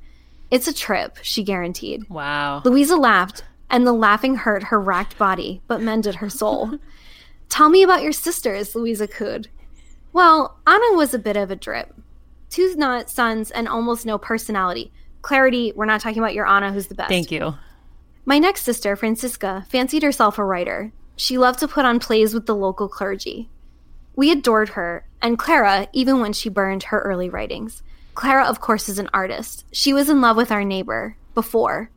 [0.53, 2.09] It's a trip, she guaranteed.
[2.09, 2.63] Wow.
[2.65, 6.79] Louisa laughed, and the laughing hurt her racked body, but mended her soul.
[7.49, 9.49] Tell me about your sisters, Louisa cooed.
[10.13, 11.93] Well, Anna was a bit of a drip.
[12.51, 14.93] Two not sons and almost no personality.
[15.23, 17.09] Clarity, we're not talking about your Anna, who's the best.
[17.09, 17.57] Thank you.
[18.25, 20.93] My next sister, Francisca, fancied herself a writer.
[21.19, 23.51] She loved to put on plays with the local clergy.
[24.15, 27.83] We adored her, and Clara, even when she burned her early writings.
[28.15, 29.65] Clara, of course, is an artist.
[29.73, 31.91] She was in love with our neighbor, before.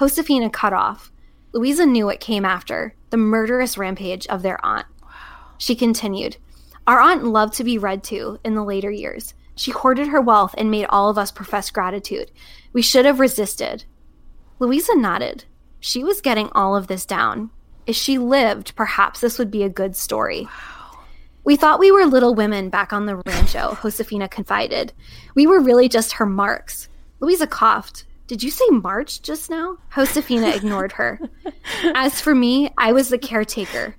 [0.00, 1.12] Josefina cut off.
[1.52, 4.86] Louisa knew what came after the murderous rampage of their aunt.
[5.00, 5.10] Wow.
[5.58, 6.36] She continued
[6.88, 9.32] Our aunt loved to be read to in the later years.
[9.54, 12.32] She hoarded her wealth and made all of us profess gratitude.
[12.72, 13.84] We should have resisted.
[14.58, 15.44] Louisa nodded.
[15.78, 17.50] She was getting all of this down.
[17.86, 20.42] If she lived, perhaps this would be a good story.
[20.42, 20.98] Wow.
[21.44, 24.92] We thought we were little women back on the rancho, Josefina confided.
[25.36, 26.88] We were really just her marks.
[27.20, 28.04] Louisa coughed.
[28.26, 29.78] Did you say March just now?
[29.94, 31.20] Josefina ignored her.
[31.94, 33.94] As for me, I was the caretaker.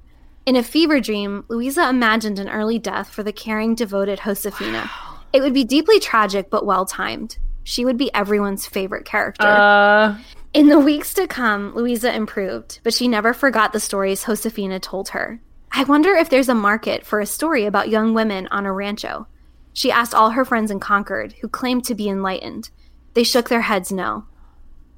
[0.45, 4.89] In a fever dream, Louisa imagined an early death for the caring, devoted Josefina.
[4.89, 5.19] Wow.
[5.31, 7.37] It would be deeply tragic, but well timed.
[7.63, 9.47] She would be everyone's favorite character.
[9.47, 10.17] Uh...
[10.53, 15.09] In the weeks to come, Louisa improved, but she never forgot the stories Josefina told
[15.09, 15.39] her.
[15.71, 19.27] I wonder if there's a market for a story about young women on a rancho.
[19.73, 22.71] She asked all her friends in Concord, who claimed to be enlightened.
[23.13, 24.25] They shook their heads no.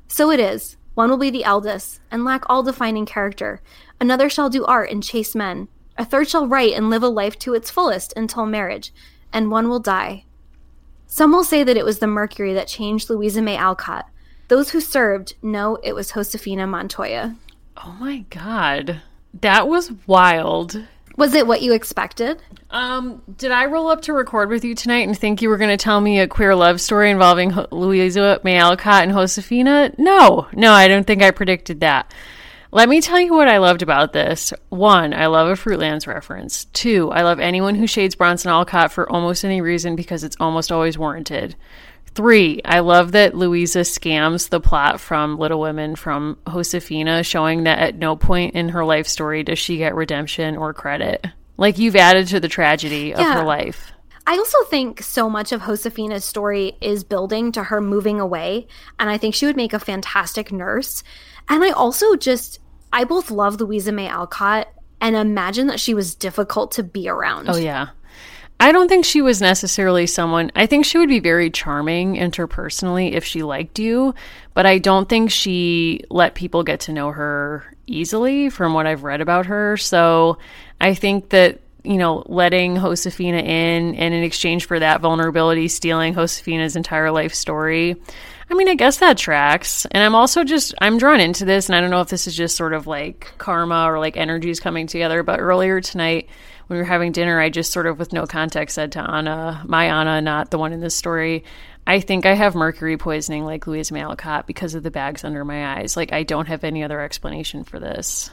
[0.08, 0.78] So it is.
[0.94, 3.62] One will be the eldest, and lack all defining character.
[4.00, 5.68] Another shall do art and chase men.
[5.98, 8.94] A third shall write and live a life to its fullest until marriage,
[9.34, 10.26] and one will die.
[11.08, 14.08] Some will say that it was the mercury that changed Louisa May Alcott.
[14.50, 17.36] Those who served know it was Josefina Montoya.
[17.78, 19.02] Oh my god.
[19.42, 20.86] That was wild.
[21.16, 22.42] Was it what you expected?
[22.72, 25.70] Um, did I roll up to record with you tonight and think you were going
[25.70, 29.94] to tell me a queer love story involving Ho- Louisa May Alcott and Josefina?
[29.98, 32.12] No, no, I don't think I predicted that.
[32.72, 34.54] Let me tell you what I loved about this.
[34.70, 36.66] One, I love a Fruitlands reference.
[36.66, 40.72] Two, I love anyone who shades Bronson Alcott for almost any reason because it's almost
[40.72, 41.56] always warranted.
[42.20, 47.80] Three, I love that Louisa scams the plot from Little Women from Josefina, showing that
[47.80, 51.26] at no point in her life story does she get redemption or credit.
[51.56, 53.36] Like you've added to the tragedy of yeah.
[53.36, 53.94] her life.
[54.28, 58.68] I also think so much of Josefina's story is building to her moving away,
[59.00, 61.06] and I think she would make a fantastic nurse.
[61.48, 62.60] And I also just,
[62.92, 64.68] I both love Louisa May Alcott
[65.00, 67.48] and imagine that she was difficult to be around.
[67.50, 67.92] Oh, yeah.
[68.62, 70.52] I don't think she was necessarily someone.
[70.54, 74.14] I think she would be very charming interpersonally if she liked you,
[74.54, 79.04] but I don't think she let people get to know her easily from what I've
[79.04, 79.78] read about her.
[79.78, 80.40] So
[80.82, 86.14] I think that, you know, letting Josefina in and in exchange for that vulnerability, stealing
[86.14, 87.96] Josefina's entire life story.
[88.52, 89.86] I mean, I guess that tracks.
[89.92, 92.36] And I'm also just, I'm drawn into this, and I don't know if this is
[92.36, 96.28] just sort of like karma or like energies coming together, but earlier tonight,
[96.70, 99.64] when we were having dinner, I just sort of, with no context, said to Anna,
[99.66, 101.44] my Anna, not the one in this story,
[101.88, 105.44] I think I have mercury poisoning like Louise May Alcott because of the bags under
[105.44, 105.98] my eyes.
[105.98, 108.30] Like, I don't have any other explanation for this.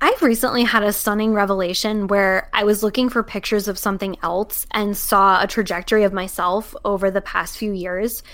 [0.00, 4.66] I've recently had a stunning revelation where I was looking for pictures of something else
[4.72, 8.24] and saw a trajectory of myself over the past few years.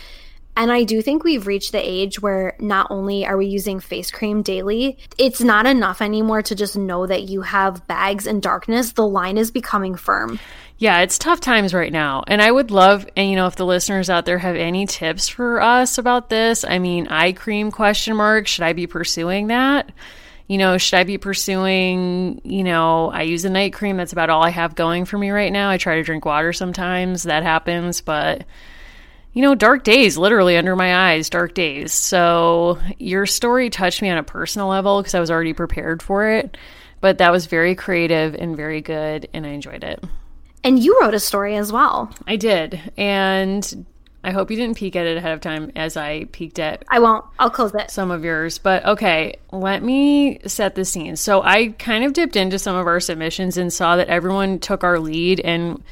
[0.55, 4.11] And I do think we've reached the age where not only are we using face
[4.11, 8.93] cream daily, it's not enough anymore to just know that you have bags and darkness.
[8.93, 10.39] The line is becoming firm.
[10.77, 12.25] Yeah, it's tough times right now.
[12.27, 15.29] And I would love, and you know, if the listeners out there have any tips
[15.29, 19.93] for us about this, I mean, eye cream question mark, should I be pursuing that?
[20.49, 23.97] You know, should I be pursuing, you know, I use a night cream.
[23.97, 25.71] That's about all I have going for me right now.
[25.71, 27.23] I try to drink water sometimes.
[27.23, 28.45] That happens, but
[29.33, 31.93] you know, dark days, literally under my eyes, dark days.
[31.93, 36.28] So your story touched me on a personal level because I was already prepared for
[36.28, 36.57] it.
[37.01, 40.05] But that was very creative and very good, and I enjoyed it.
[40.62, 42.14] And you wrote a story as well.
[42.28, 42.80] I did.
[42.97, 43.87] And
[44.22, 47.01] I hope you didn't peek at it ahead of time as I peeked at I
[47.01, 47.24] won't.
[47.41, 47.91] I'll close it.
[47.91, 48.59] Some of yours.
[48.59, 51.16] But okay, let me set the scene.
[51.16, 54.85] So I kind of dipped into some of our submissions and saw that everyone took
[54.85, 55.83] our lead and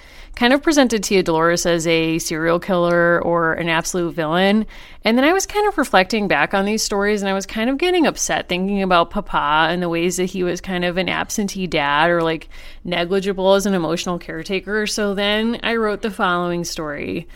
[0.40, 4.64] kind of presented Tia Dolores as a serial killer or an absolute villain.
[5.04, 7.68] And then I was kind of reflecting back on these stories and I was kind
[7.68, 11.10] of getting upset thinking about Papa and the ways that he was kind of an
[11.10, 12.48] absentee dad or like
[12.84, 14.86] negligible as an emotional caretaker.
[14.86, 17.28] So then I wrote the following story.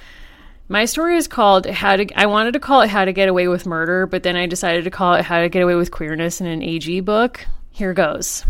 [0.68, 3.48] My story is called How to I wanted to call it How to Get Away
[3.48, 6.40] with Murder, but then I decided to call it How to Get Away with Queerness
[6.40, 7.44] in an AG book.
[7.70, 8.46] Here goes.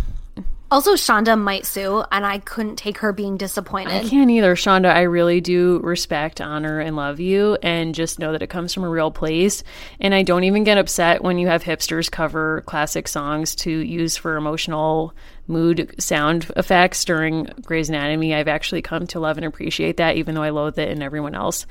[0.75, 3.93] Also, Shonda might sue, and I couldn't take her being disappointed.
[3.93, 4.93] I can't either, Shonda.
[4.93, 8.83] I really do respect, honor, and love you, and just know that it comes from
[8.83, 9.63] a real place.
[10.01, 14.17] And I don't even get upset when you have hipsters cover classic songs to use
[14.17, 15.15] for emotional
[15.47, 18.35] mood sound effects during Grey's Anatomy.
[18.35, 21.37] I've actually come to love and appreciate that, even though I loathe it in everyone
[21.37, 21.67] else.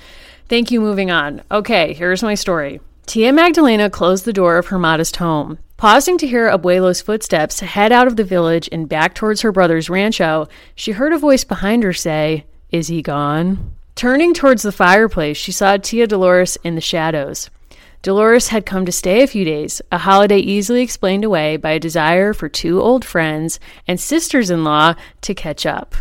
[0.47, 0.79] Thank you.
[0.79, 1.41] Moving on.
[1.51, 2.79] Okay, here's my story.
[3.05, 5.59] Tia Magdalena closed the door of her modest home.
[5.77, 9.89] Pausing to hear Abuelo's footsteps head out of the village and back towards her brother's
[9.89, 13.73] rancho, she heard a voice behind her say, Is he gone?
[13.95, 17.49] Turning towards the fireplace, she saw Tia Dolores in the shadows.
[18.01, 21.79] Dolores had come to stay a few days, a holiday easily explained away by a
[21.79, 25.95] desire for two old friends and sisters in law to catch up.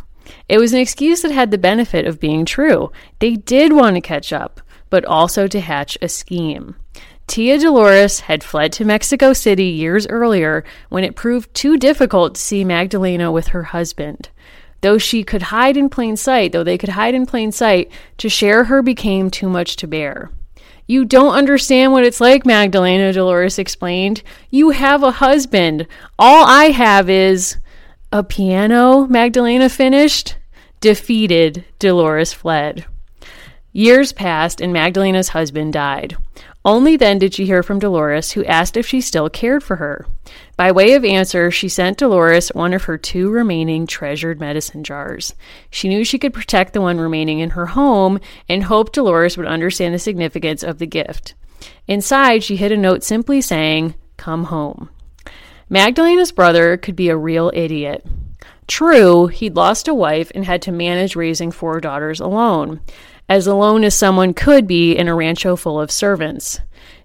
[0.49, 2.93] It was an excuse that had the benefit of being true.
[3.19, 6.77] They did want to catch up, but also to hatch a scheme.
[7.33, 12.41] Tia Dolores had fled to Mexico City years earlier when it proved too difficult to
[12.43, 14.29] see Magdalena with her husband.
[14.83, 18.29] Though she could hide in plain sight, though they could hide in plain sight, to
[18.29, 20.31] share her became too much to bear.
[20.87, 24.23] You don't understand what it's like, Magdalena, Dolores explained.
[24.51, 25.87] You have a husband.
[26.19, 27.57] All I have is
[28.13, 30.37] a piano, Magdalena finished.
[30.83, 32.85] Defeated, Dolores fled.
[33.73, 36.19] Years passed, and Magdalena's husband died.
[36.65, 40.07] Only then did she hear from Dolores, who asked if she still cared for her.
[40.57, 45.35] By way of answer, she sent Dolores one of her two remaining treasured medicine jars.
[45.71, 49.47] She knew she could protect the one remaining in her home and hoped Dolores would
[49.47, 51.35] understand the significance of the gift.
[51.89, 54.89] Inside, she hid a note simply saying, Come home.
[55.69, 58.07] Magdalena's brother could be a real idiot.
[58.69, 62.81] True, he'd lost a wife and had to manage raising four daughters alone
[63.33, 66.61] as alone as someone could be in a rancho full of servants.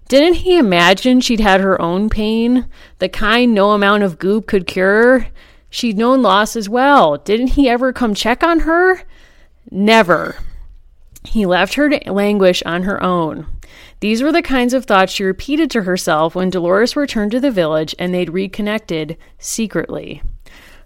[0.08, 2.66] Didn't he imagine she'd had her own pain,
[2.98, 5.28] the kind no amount of goop could cure?
[5.70, 7.16] She'd known loss as well.
[7.16, 9.04] Didn't he ever come check on her?
[9.70, 10.36] Never.
[11.24, 13.46] He left her to languish on her own.
[14.00, 17.50] These were the kinds of thoughts she repeated to herself when Dolores returned to the
[17.50, 20.20] village and they'd reconnected secretly.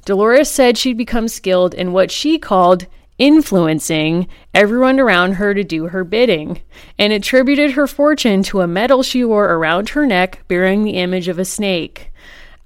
[0.04, 2.86] Dolores said she'd become skilled in what she called
[3.18, 6.62] influencing everyone around her to do her bidding,
[6.98, 11.28] and attributed her fortune to a medal she wore around her neck bearing the image
[11.28, 12.12] of a snake.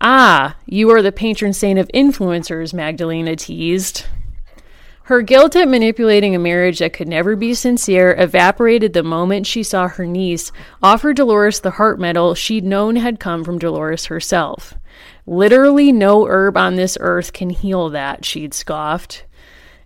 [0.00, 4.04] Ah, you are the patron saint of influencers, Magdalena teased.
[5.04, 9.62] Her guilt at manipulating a marriage that could never be sincere evaporated the moment she
[9.62, 10.50] saw her niece
[10.82, 14.74] offer Dolores the heart medal she'd known had come from Dolores herself.
[15.24, 19.24] Literally no herb on this earth can heal that, she'd scoffed.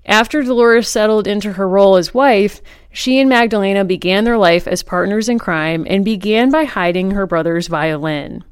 [0.06, 4.82] After Dolores settled into her role as wife, she and Magdalena began their life as
[4.82, 8.44] partners in crime and began by hiding her brother's violin.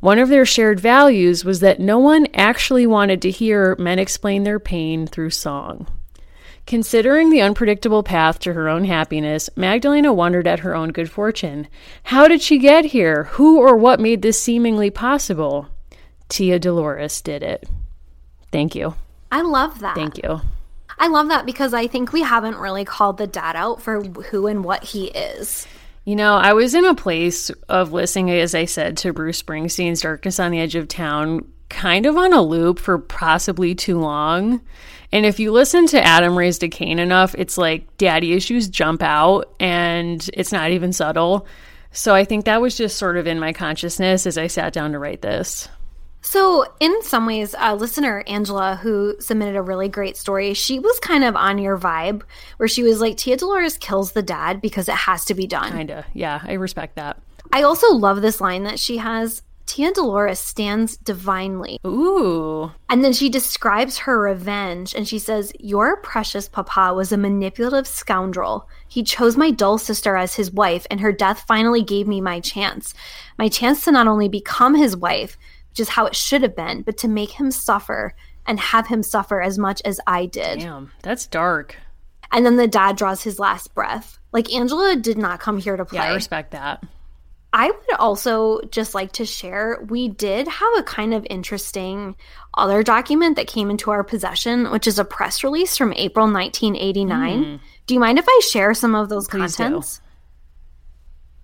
[0.00, 4.44] One of their shared values was that no one actually wanted to hear men explain
[4.44, 5.88] their pain through song.
[6.66, 11.66] Considering the unpredictable path to her own happiness, Magdalena wondered at her own good fortune.
[12.04, 13.24] How did she get here?
[13.32, 15.68] Who or what made this seemingly possible?
[16.28, 17.66] Tia Dolores did it.
[18.52, 18.94] Thank you.
[19.32, 19.94] I love that.
[19.94, 20.42] Thank you.
[20.98, 24.46] I love that because I think we haven't really called the dad out for who
[24.46, 25.66] and what he is.
[26.04, 30.00] You know, I was in a place of listening, as I said, to Bruce Springsteen's
[30.00, 34.60] Darkness on the Edge of Town, kind of on a loop for possibly too long.
[35.12, 39.02] And if you listen to Adam Raised a Cain enough, it's like daddy issues jump
[39.02, 41.46] out and it's not even subtle.
[41.92, 44.92] So I think that was just sort of in my consciousness as I sat down
[44.92, 45.68] to write this.
[46.20, 50.98] So, in some ways, a listener, Angela, who submitted a really great story, she was
[51.00, 52.22] kind of on your vibe
[52.56, 55.72] where she was like, Tia Dolores kills the dad because it has to be done.
[55.72, 56.04] Kinda.
[56.12, 57.22] Yeah, I respect that.
[57.52, 61.78] I also love this line that she has Tia Dolores stands divinely.
[61.86, 62.72] Ooh.
[62.88, 67.86] And then she describes her revenge and she says, Your precious papa was a manipulative
[67.86, 68.66] scoundrel.
[68.88, 72.40] He chose my dull sister as his wife, and her death finally gave me my
[72.40, 72.94] chance.
[73.38, 75.36] My chance to not only become his wife,
[75.70, 78.14] which is how it should have been, but to make him suffer
[78.46, 80.60] and have him suffer as much as I did.
[80.60, 81.76] Damn, that's dark.
[82.32, 84.18] And then the dad draws his last breath.
[84.32, 85.98] Like Angela did not come here to play.
[85.98, 86.84] Yeah, I respect that.
[87.52, 92.14] I would also just like to share we did have a kind of interesting
[92.54, 97.44] other document that came into our possession, which is a press release from April 1989.
[97.44, 97.60] Mm.
[97.86, 99.98] Do you mind if I share some of those Please contents?
[99.98, 100.04] Do.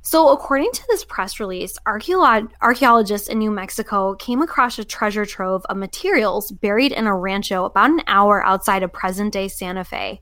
[0.06, 5.64] So, according to this press release, archaeologists in New Mexico came across a treasure trove
[5.70, 10.20] of materials buried in a rancho about an hour outside of present day Santa Fe.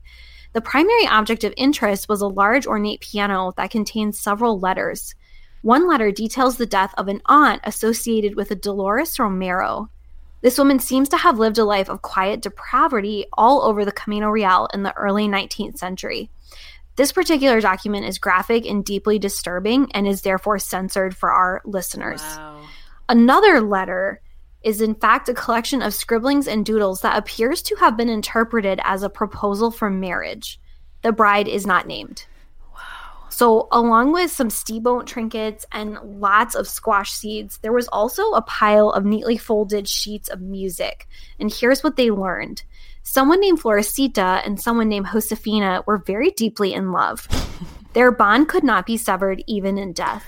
[0.53, 5.15] The primary object of interest was a large ornate piano that contained several letters.
[5.63, 9.89] One letter details the death of an aunt associated with a Dolores Romero.
[10.41, 14.29] This woman seems to have lived a life of quiet depravity all over the Camino
[14.29, 16.29] Real in the early 19th century.
[16.95, 22.21] This particular document is graphic and deeply disturbing and is therefore censored for our listeners.
[22.21, 22.61] Wow.
[23.09, 24.21] Another letter
[24.61, 28.79] is in fact a collection of scribblings and doodles that appears to have been interpreted
[28.83, 30.59] as a proposal for marriage.
[31.01, 32.25] The bride is not named.
[32.73, 32.79] Wow.
[33.29, 38.41] So, along with some steamboat trinkets and lots of squash seeds, there was also a
[38.43, 41.07] pile of neatly folded sheets of music.
[41.39, 42.63] And here's what they learned
[43.03, 47.27] Someone named Florecita and someone named Josefina were very deeply in love.
[47.93, 50.25] Their bond could not be severed even in death.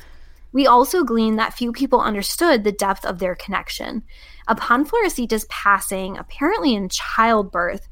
[0.52, 4.04] We also glean that few people understood the depth of their connection.
[4.48, 7.88] Upon Florecita's passing, apparently in childbirth,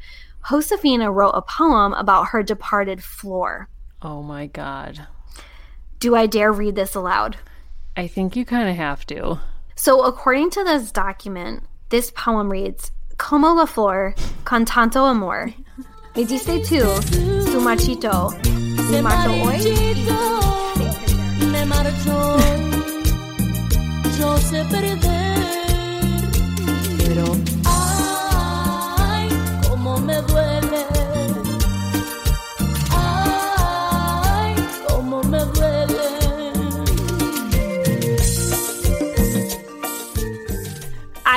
[0.50, 3.70] Josefina wrote a poem about her departed Flor.
[4.02, 5.08] Oh my God.
[6.00, 7.38] Do I dare read this aloud?
[7.96, 9.40] I think you kind of have to.
[9.76, 15.54] So, according to this document, this poem reads Como la flor, con tanto amor.
[16.16, 18.30] Me diste tú, tu machito.
[18.92, 19.96] Me marcho hoy.
[21.52, 22.38] Me marcho
[24.24, 25.02] yo sé perder.
[26.98, 27.26] Pero,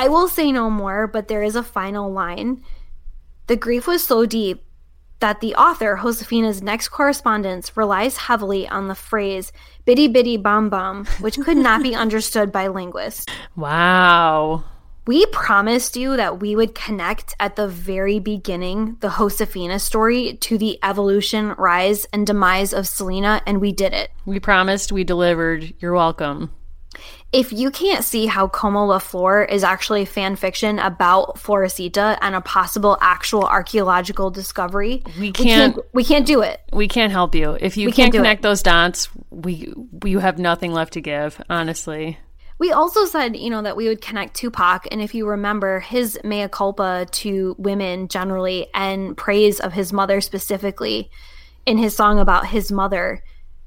[0.07, 2.63] I will say no more, but there is a final line.
[3.47, 4.63] The grief was so deep
[5.19, 9.51] that the author, Josefina's next correspondence, relies heavily on the phrase
[9.85, 13.25] bidi bidi bom bom, which could not be understood by linguists.
[13.57, 14.63] Wow.
[15.07, 20.57] We promised you that we would connect at the very beginning the Josefina story to
[20.57, 24.09] the evolution, rise, and demise of Selena, and we did it.
[24.25, 25.73] We promised, we delivered.
[25.79, 26.51] You're welcome.
[27.33, 32.35] If you can't see how Como La Flor is actually fan fiction about Florecita and
[32.35, 36.61] a possible actual archaeological discovery, We can't- we can't do it.
[36.71, 37.57] We can't help you.
[37.59, 38.43] If you We can't, can't connect it.
[38.43, 39.73] those dots, we
[40.05, 42.17] you have nothing left to give, honestly.
[42.59, 46.17] We also said, you know, that we would connect Tupac, and if you remember his
[46.23, 51.11] mea culpa to women generally and praise of his mother specifically
[51.65, 53.21] in his song about his mother,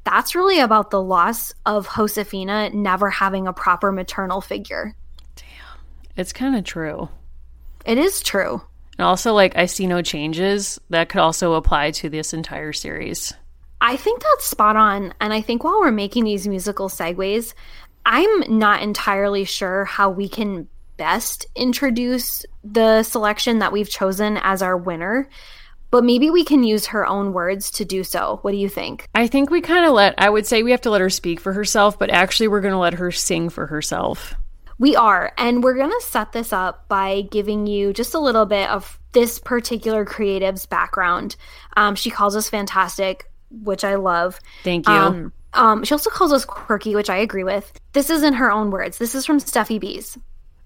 [0.04, 4.94] that's really about the loss of Josefina never having a proper maternal figure.
[5.36, 5.46] Damn.
[6.16, 7.08] It's kind of true.
[7.84, 8.62] It is true.
[8.98, 10.78] And also, like, I see no changes.
[10.90, 13.32] That could also apply to this entire series.
[13.80, 15.14] I think that's spot on.
[15.20, 17.54] And I think while we're making these musical segues,
[18.04, 24.60] I'm not entirely sure how we can best introduce the selection that we've chosen as
[24.60, 25.28] our winner.
[25.90, 28.38] But maybe we can use her own words to do so.
[28.42, 29.08] What do you think?
[29.14, 31.40] I think we kind of let, I would say we have to let her speak
[31.40, 34.34] for herself, but actually, we're going to let her sing for herself.
[34.78, 35.32] We are.
[35.36, 38.98] And we're going to set this up by giving you just a little bit of
[39.12, 41.36] this particular creative's background.
[41.76, 44.40] Um, she calls us fantastic, which I love.
[44.64, 44.94] Thank you.
[44.94, 47.72] Um, um, she also calls us quirky, which I agree with.
[47.92, 48.98] This is in her own words.
[48.98, 50.16] This is from Steffi Bees.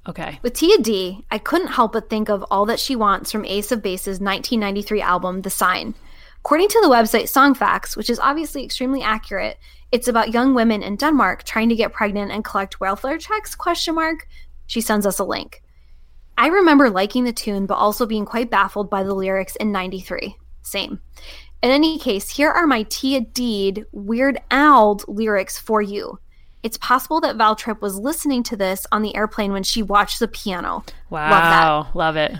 [0.09, 0.39] Okay.
[0.43, 3.73] With Tia D, I couldn't help but think of All That She Wants from Ace
[3.73, 5.95] of Base's 1993 album, The Sign.
[6.41, 9.59] According to the website Songfacts, which is obviously extremely accurate,
[9.93, 13.95] it's about young women in Denmark trying to get pregnant and collect welfare checks, question
[13.95, 14.29] mark.
[14.67, 15.63] She sends us a link.
[16.37, 20.37] I remember liking the tune, but also being quite baffled by the lyrics in 93.
[20.63, 21.01] Same.
[21.63, 26.19] In any case, here are my Tia Deed Weird Al lyrics for you.
[26.65, 30.19] It's possible that Val Tripp was listening to this on the airplane when she watched
[30.19, 30.83] the piano.
[31.11, 31.31] Wow.
[31.31, 32.33] Wow, love it.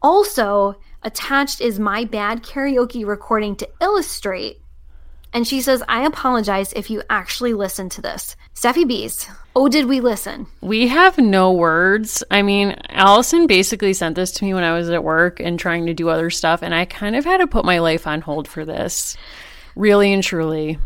[0.00, 4.62] Also, attached is my bad karaoke recording to illustrate.
[5.34, 8.34] And she says, I apologize if you actually listened to this.
[8.54, 10.46] Steffi Bees, oh, did we listen?
[10.62, 12.24] We have no words.
[12.30, 15.84] I mean, Allison basically sent this to me when I was at work and trying
[15.84, 18.48] to do other stuff, and I kind of had to put my life on hold
[18.48, 19.18] for this.
[19.74, 20.78] Really and truly.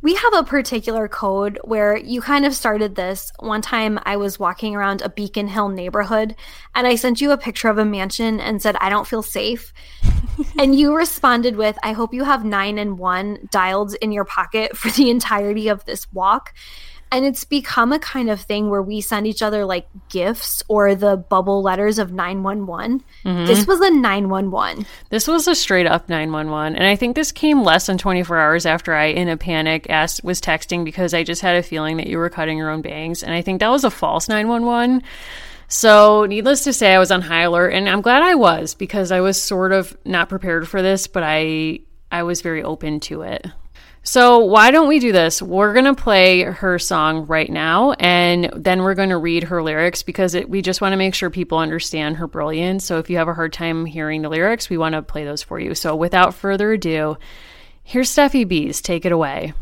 [0.00, 3.32] We have a particular code where you kind of started this.
[3.40, 6.36] One time I was walking around a Beacon Hill neighborhood
[6.76, 9.72] and I sent you a picture of a mansion and said, I don't feel safe.
[10.58, 14.76] and you responded with, I hope you have nine and one dialed in your pocket
[14.76, 16.54] for the entirety of this walk.
[17.10, 20.94] And it's become a kind of thing where we send each other like gifts or
[20.94, 23.02] the bubble letters of 911.
[23.24, 23.46] Mm-hmm.
[23.46, 24.86] This was a 911.
[25.10, 26.76] This was a straight up 911.
[26.76, 30.22] And I think this came less than 24 hours after I, in a panic, asked,
[30.22, 33.22] was texting because I just had a feeling that you were cutting your own bangs.
[33.22, 35.02] And I think that was a false 911.
[35.70, 39.12] So, needless to say, I was on high alert, and I'm glad I was because
[39.12, 41.80] I was sort of not prepared for this, but I
[42.10, 43.46] I was very open to it.
[44.08, 45.42] So, why don't we do this?
[45.42, 49.62] We're going to play her song right now, and then we're going to read her
[49.62, 52.86] lyrics because it, we just want to make sure people understand her brilliance.
[52.86, 55.42] So, if you have a hard time hearing the lyrics, we want to play those
[55.42, 55.74] for you.
[55.74, 57.18] So, without further ado,
[57.84, 58.80] here's Steffi Bees.
[58.80, 59.52] Take it away.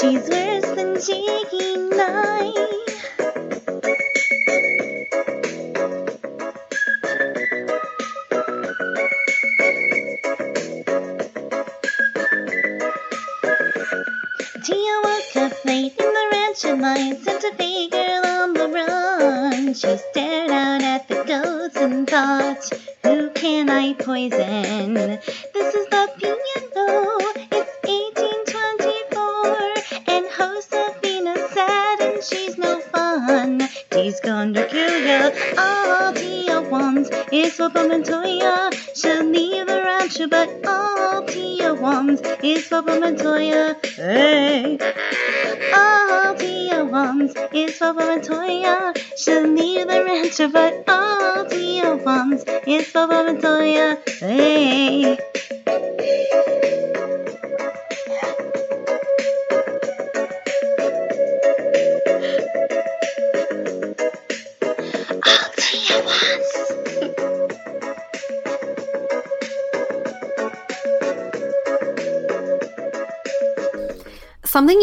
[0.00, 2.87] She's worse than Jiggy Knight.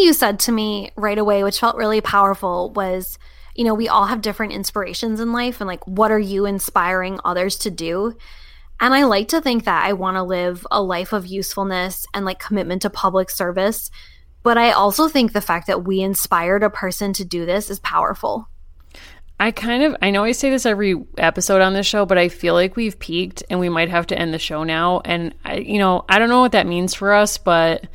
[0.06, 3.18] You said to me right away, which felt really powerful, was
[3.54, 7.18] you know, we all have different inspirations in life, and like, what are you inspiring
[7.24, 8.16] others to do?
[8.80, 12.26] And I like to think that I want to live a life of usefulness and
[12.26, 13.90] like commitment to public service.
[14.42, 17.80] But I also think the fact that we inspired a person to do this is
[17.80, 18.48] powerful.
[19.40, 22.28] I kind of I know I say this every episode on this show, but I
[22.28, 25.00] feel like we've peaked and we might have to end the show now.
[25.04, 27.86] And I, you know, I don't know what that means for us, but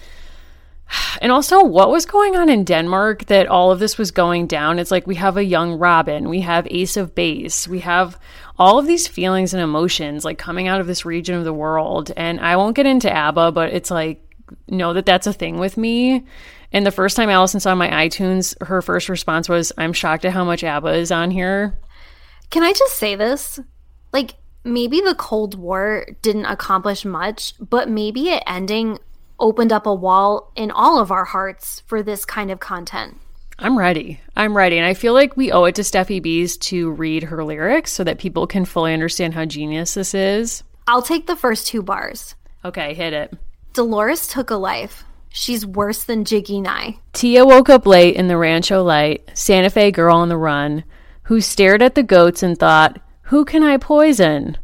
[1.22, 4.80] and also what was going on in Denmark that all of this was going down.
[4.80, 8.20] It's like we have a young Robyn, we have Ace of Base, we have
[8.58, 12.12] all of these feelings and emotions like coming out of this region of the world.
[12.16, 14.22] And I won't get into ABBA, but it's like
[14.68, 16.26] know that that's a thing with me.
[16.74, 20.34] And the first time Allison saw my iTunes, her first response was, I'm shocked at
[20.34, 21.78] how much ABBA is on here.
[22.50, 23.60] Can I just say this?
[24.14, 29.00] Like, maybe the Cold War didn't accomplish much, but maybe it ending
[29.42, 33.18] opened up a wall in all of our hearts for this kind of content.
[33.60, 34.20] I'm ready.
[34.36, 34.78] I'm ready.
[34.78, 38.04] And I feel like we owe it to Steffi Bees to read her lyrics so
[38.04, 40.64] that people can fully understand how genius this is.
[40.88, 42.36] I'll take the first two bars.
[42.66, 43.34] Okay, hit it.
[43.74, 45.04] Dolores took a life.
[45.30, 47.00] She's worse than Jiggy Nye.
[47.14, 50.84] Tia woke up late in the rancho light, Santa Fe girl on the run,
[51.24, 54.58] who stared at the goats and thought, Who can I poison?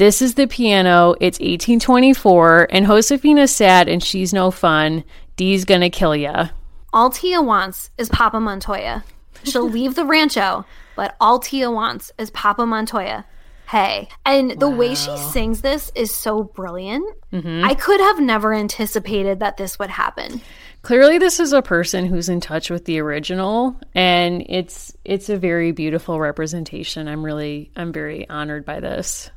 [0.00, 1.14] This is the piano.
[1.20, 5.04] It's 1824, and Josefina's sad and she's no fun.
[5.36, 6.48] Dee's gonna kill ya.
[6.90, 9.04] All Tia wants is Papa Montoya.
[9.44, 10.64] She'll leave the rancho,
[10.96, 13.26] but all Tia wants is Papa Montoya.
[13.68, 14.08] Hey.
[14.24, 17.04] And the way she sings this is so brilliant.
[17.30, 17.66] Mm-hmm.
[17.66, 20.40] I could have never anticipated that this would happen.
[20.80, 25.36] Clearly, this is a person who's in touch with the original, and it's it's a
[25.36, 27.06] very beautiful representation.
[27.06, 29.30] I'm really I'm very honored by this.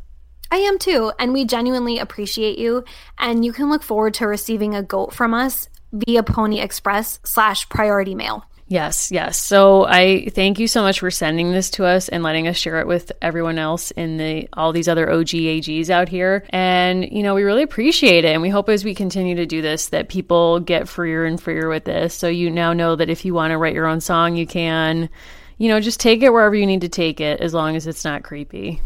[0.54, 2.84] I am too, and we genuinely appreciate you.
[3.18, 7.68] And you can look forward to receiving a goat from us via Pony Express slash
[7.70, 8.46] Priority Mail.
[8.68, 9.36] Yes, yes.
[9.36, 12.80] So I thank you so much for sending this to us and letting us share
[12.80, 16.46] it with everyone else in the all these other OGAGs out here.
[16.52, 19.64] And you know, we really appreciate it and we hope as we continue to do
[19.64, 22.14] this that people get freer and freer with this.
[22.14, 25.10] So you now know that if you want to write your own song, you can.
[25.58, 28.04] You know, just take it wherever you need to take it as long as it's
[28.04, 28.82] not creepy.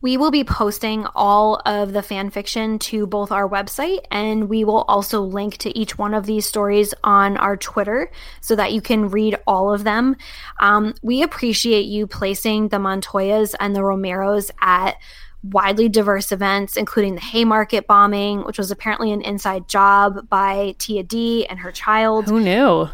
[0.00, 4.64] We will be posting all of the fan fiction to both our website and we
[4.64, 8.80] will also link to each one of these stories on our Twitter so that you
[8.80, 10.16] can read all of them.
[10.60, 14.96] Um, we appreciate you placing the Montoyas and the Romeros at
[15.42, 21.02] widely diverse events, including the Haymarket bombing, which was apparently an inside job by Tia
[21.02, 22.26] D and her child.
[22.28, 22.88] Who knew?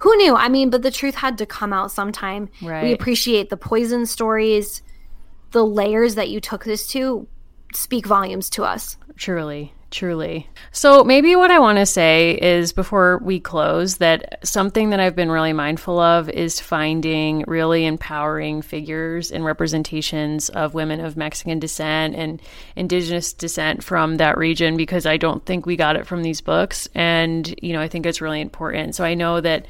[0.00, 0.34] Who knew?
[0.34, 2.48] I mean, but the truth had to come out sometime.
[2.82, 4.82] We appreciate the poison stories,
[5.52, 7.26] the layers that you took this to
[7.74, 8.96] speak volumes to us.
[9.16, 10.48] Truly, truly.
[10.70, 15.16] So, maybe what I want to say is before we close that something that I've
[15.16, 21.58] been really mindful of is finding really empowering figures and representations of women of Mexican
[21.58, 22.40] descent and
[22.76, 26.88] indigenous descent from that region because I don't think we got it from these books.
[26.94, 28.94] And, you know, I think it's really important.
[28.94, 29.66] So, I know that.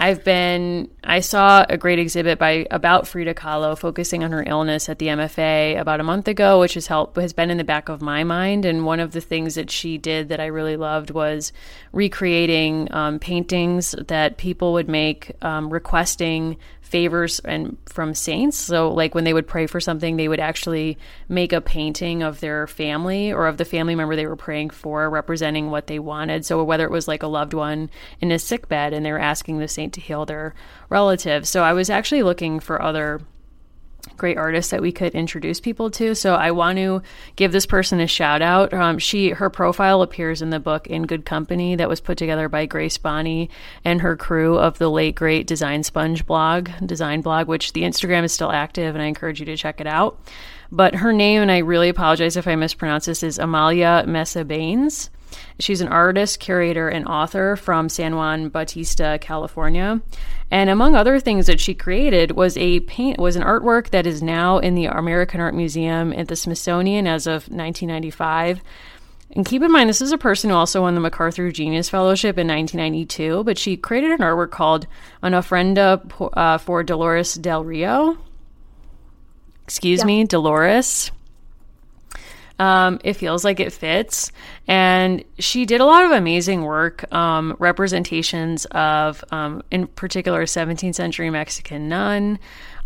[0.00, 4.88] I've been I saw a great exhibit by about Frida Kahlo focusing on her illness
[4.88, 7.90] at the MFA about a month ago, which has helped has been in the back
[7.90, 8.64] of my mind.
[8.64, 11.52] And one of the things that she did that I really loved was
[11.92, 16.56] recreating um, paintings that people would make um, requesting
[16.90, 18.56] favors and from saints.
[18.56, 22.40] So like when they would pray for something, they would actually make a painting of
[22.40, 26.44] their family or of the family member they were praying for, representing what they wanted.
[26.44, 29.20] So whether it was like a loved one in a sick bed and they were
[29.20, 30.54] asking the saint to heal their
[30.88, 31.46] relative.
[31.46, 33.20] So I was actually looking for other
[34.20, 36.14] great artists that we could introduce people to.
[36.14, 37.02] So I want to
[37.36, 38.72] give this person a shout out.
[38.72, 42.48] Um, she her profile appears in the book In Good Company that was put together
[42.48, 43.48] by Grace Bonney
[43.82, 48.22] and her crew of the late great Design Sponge blog, design blog, which the Instagram
[48.24, 50.20] is still active, and I encourage you to check it out.
[50.70, 55.10] But her name, and I really apologize if I mispronounce this, is Amalia Mesa Bains.
[55.58, 60.00] She's an artist, curator, and author from San Juan Bautista, California.
[60.50, 64.22] And among other things that she created was a paint was an artwork that is
[64.22, 68.60] now in the American Art Museum at the Smithsonian as of 1995.
[69.36, 72.36] And keep in mind, this is a person who also won the MacArthur Genius Fellowship
[72.36, 74.88] in 1992, but she created an artwork called
[75.22, 76.00] An Ofrenda
[76.36, 78.18] uh, for Dolores Del Rio.
[79.62, 80.06] Excuse Yeah.
[80.06, 81.12] me, Dolores.
[82.60, 84.32] Um, it feels like it fits.
[84.68, 90.94] And she did a lot of amazing work, um, representations of, um, in particular, 17th
[90.94, 92.38] century Mexican nun,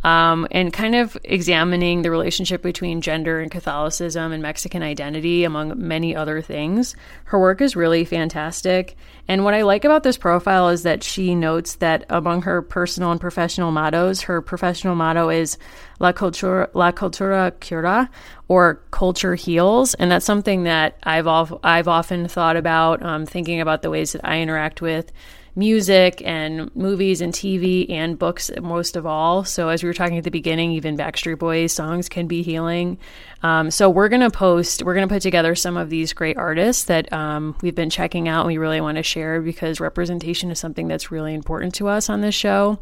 [0.04, 5.72] um, and kind of examining the relationship between gender and Catholicism and Mexican identity, among
[5.76, 6.94] many other things.
[7.24, 8.96] Her work is really fantastic.
[9.26, 13.12] And what I like about this profile is that she notes that among her personal
[13.12, 15.56] and professional mottos, her professional motto is
[15.98, 18.10] La Cultura, La Cultura Cura,
[18.48, 19.94] or Culture Heals.
[19.94, 21.26] And that's something that I've,
[21.64, 25.10] I've often thought about, um, thinking about the ways that I interact with
[25.56, 29.44] music and movies and TV and books most of all.
[29.44, 32.98] So as we were talking at the beginning, even Backstreet Boys songs can be healing.
[33.42, 37.12] Um, so we're gonna post, we're gonna put together some of these great artists that
[37.12, 38.40] um, we've been checking out.
[38.40, 42.08] and We really want to share because representation is something that's really important to us
[42.08, 42.78] on this show.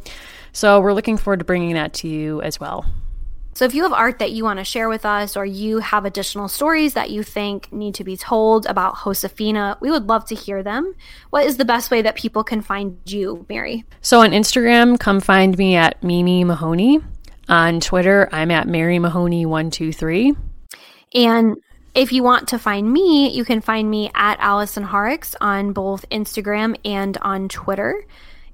[0.53, 2.87] So we're looking forward to bringing that to you as well.
[3.55, 6.07] So if you have art that you want to share with us or you have
[6.07, 10.35] additional stories that you think need to be told about Josefina, we would love to
[10.35, 10.95] hear them.
[11.31, 13.85] What is the best way that people can find you, Mary?
[14.01, 17.01] So on Instagram, come find me at Mimi Mahoney.
[17.49, 20.35] On Twitter, I'm at Mary Mahoney123.
[21.15, 21.57] And
[21.95, 26.09] if you want to find me, you can find me at Allison Horrocks on both
[26.09, 28.07] Instagram and on Twitter.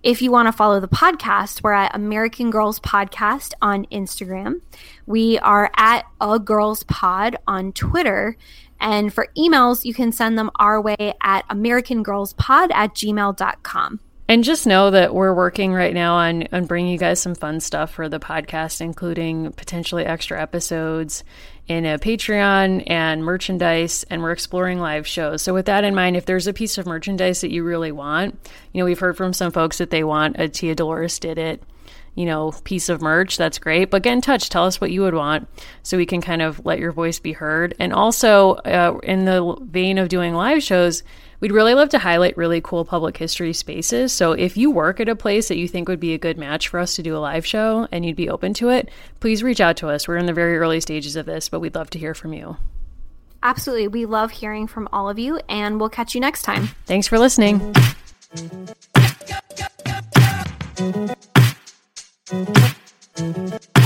[0.08, 4.62] If you want to follow the podcast, we're at American Girls Podcast on Instagram.
[5.04, 8.38] We are at A Girls Pod on Twitter.
[8.80, 14.00] And for emails, you can send them our way at AmericanGirlsPod at gmail.com.
[14.30, 17.60] And just know that we're working right now on, on bringing you guys some fun
[17.60, 21.22] stuff for the podcast, including potentially extra episodes
[21.68, 24.04] in a Patreon and merchandise.
[24.10, 25.42] And we're exploring live shows.
[25.42, 28.38] So, with that in mind, if there's a piece of merchandise that you really want,
[28.72, 31.62] you know, we've heard from some folks that they want a Tia Dolores did it,
[32.14, 33.36] you know, piece of merch.
[33.36, 33.90] That's great.
[33.90, 34.48] But get in touch.
[34.48, 35.46] Tell us what you would want
[35.82, 37.74] so we can kind of let your voice be heard.
[37.78, 41.02] And also, uh, in the vein of doing live shows,
[41.40, 44.12] We'd really love to highlight really cool public history spaces.
[44.12, 46.68] So if you work at a place that you think would be a good match
[46.68, 49.60] for us to do a live show and you'd be open to it, please reach
[49.60, 50.08] out to us.
[50.08, 52.56] We're in the very early stages of this, but we'd love to hear from you.
[53.42, 53.88] Absolutely.
[53.88, 56.70] We love hearing from all of you, and we'll catch you next time.
[56.86, 57.72] Thanks for listening.
[63.18, 63.77] Thank